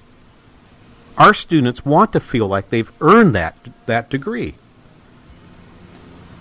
[1.19, 4.55] Our students want to feel like they've earned that that degree.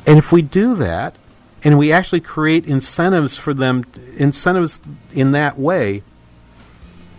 [0.06, 1.16] And if we do that,
[1.64, 3.86] and we actually create incentives for them,
[4.18, 4.80] incentives
[5.14, 6.04] in that way,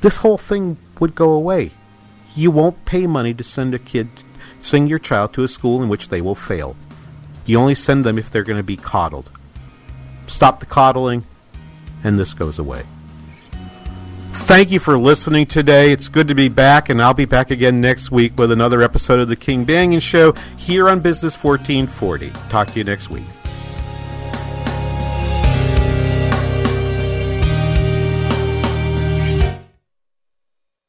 [0.01, 1.71] this whole thing would go away.
[2.35, 4.09] You won't pay money to send a kid,
[4.61, 6.77] send your child to a school in which they will fail.
[7.45, 9.31] You only send them if they're going to be coddled.
[10.27, 11.25] Stop the coddling,
[12.03, 12.85] and this goes away.
[14.33, 15.93] Thank you for listening today.
[15.93, 19.21] It's good to be back, and I'll be back again next week with another episode
[19.21, 22.31] of The King Banaian Show here on Business 1440.
[22.49, 23.25] Talk to you next week.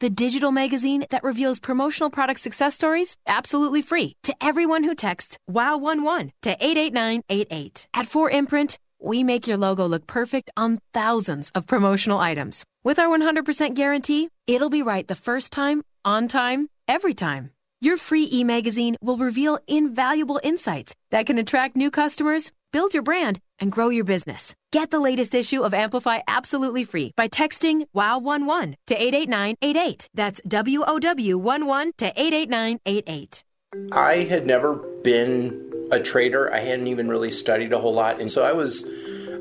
[0.00, 5.36] the digital magazine that reveals promotional product success stories absolutely free to everyone who texts
[5.50, 7.88] WOW11 to 88988.
[7.94, 12.64] At 4imprint, we make your logo look perfect on thousands of promotional items.
[12.84, 17.50] With our 100% guarantee, it'll be right the first time, on time, every time.
[17.80, 23.04] Your free e magazine will reveal invaluable insights that can attract new customers, build your
[23.04, 24.54] brand, and grow your business.
[24.72, 30.08] Get the latest issue of Amplify absolutely free by texting WOW11 to 88988.
[30.14, 33.44] That's W O W 11 to 88988.
[33.92, 36.52] I had never been a trader.
[36.52, 38.84] I hadn't even really studied a whole lot, and so I was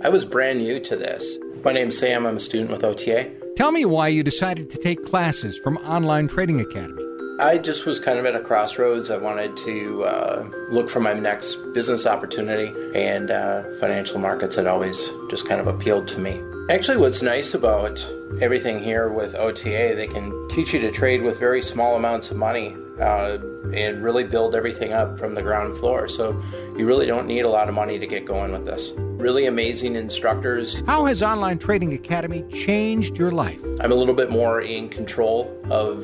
[0.03, 1.37] I was brand new to this.
[1.63, 2.25] My name's Sam.
[2.25, 3.31] I'm a student with OTA.
[3.55, 7.06] Tell me why you decided to take classes from Online Trading Academy.
[7.39, 9.11] I just was kind of at a crossroads.
[9.11, 14.65] I wanted to uh, look for my next business opportunity, and uh, financial markets had
[14.65, 16.41] always just kind of appealed to me.
[16.71, 18.03] Actually, what's nice about
[18.41, 22.37] everything here with OTA, they can teach you to trade with very small amounts of
[22.37, 23.37] money uh,
[23.71, 26.07] and really build everything up from the ground floor.
[26.07, 26.41] So
[26.75, 28.93] you really don't need a lot of money to get going with this.
[28.97, 30.81] Really amazing instructors.
[30.87, 33.61] How has Online Trading Academy changed your life?
[33.79, 36.03] I'm a little bit more in control of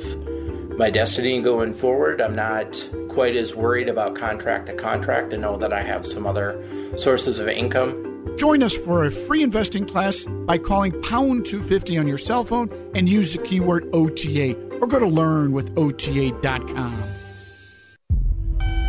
[0.78, 2.22] my destiny going forward.
[2.22, 6.26] I'm not quite as worried about contract to contract and know that I have some
[6.26, 6.62] other
[6.98, 8.10] sources of income.
[8.38, 12.70] Join us for a free investing class by calling pound 250 on your cell phone
[12.96, 17.04] and use the keyword OTA or go to learnwithota.com.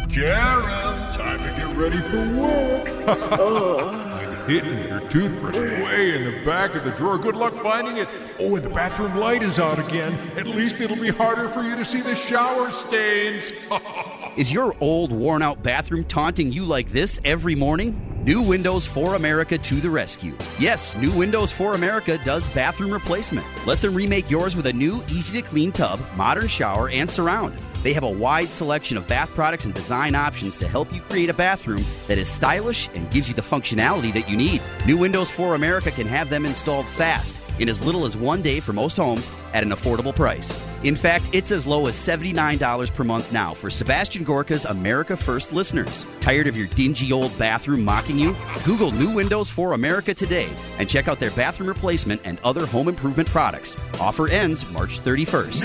[0.08, 4.10] Karen, time to get ready for work.
[4.46, 7.18] hidden your toothbrush way in the back of the drawer.
[7.18, 8.08] Good luck finding it.
[8.38, 10.14] Oh, and the bathroom light is on again.
[10.36, 13.52] At least it'll be harder for you to see the shower stains.
[14.36, 18.10] Is your old, worn out bathroom taunting you like this every morning?
[18.24, 20.34] New Windows for America to the rescue.
[20.58, 23.46] Yes, New Windows for America does bathroom replacement.
[23.66, 27.54] Let them remake yours with a new, easy to clean tub, modern shower, and surround.
[27.84, 31.28] They have a wide selection of bath products and design options to help you create
[31.28, 34.62] a bathroom that is stylish and gives you the functionality that you need.
[34.86, 38.58] New Windows for America can have them installed fast in as little as one day
[38.58, 40.58] for most homes at an affordable price.
[40.82, 45.52] In fact, it's as low as $79 per month now for Sebastian Gorka's America First
[45.52, 46.06] listeners.
[46.20, 48.34] Tired of your dingy old bathroom mocking you?
[48.64, 52.88] Google New Windows for America today and check out their bathroom replacement and other home
[52.88, 53.76] improvement products.
[54.00, 55.64] Offer ends March 31st.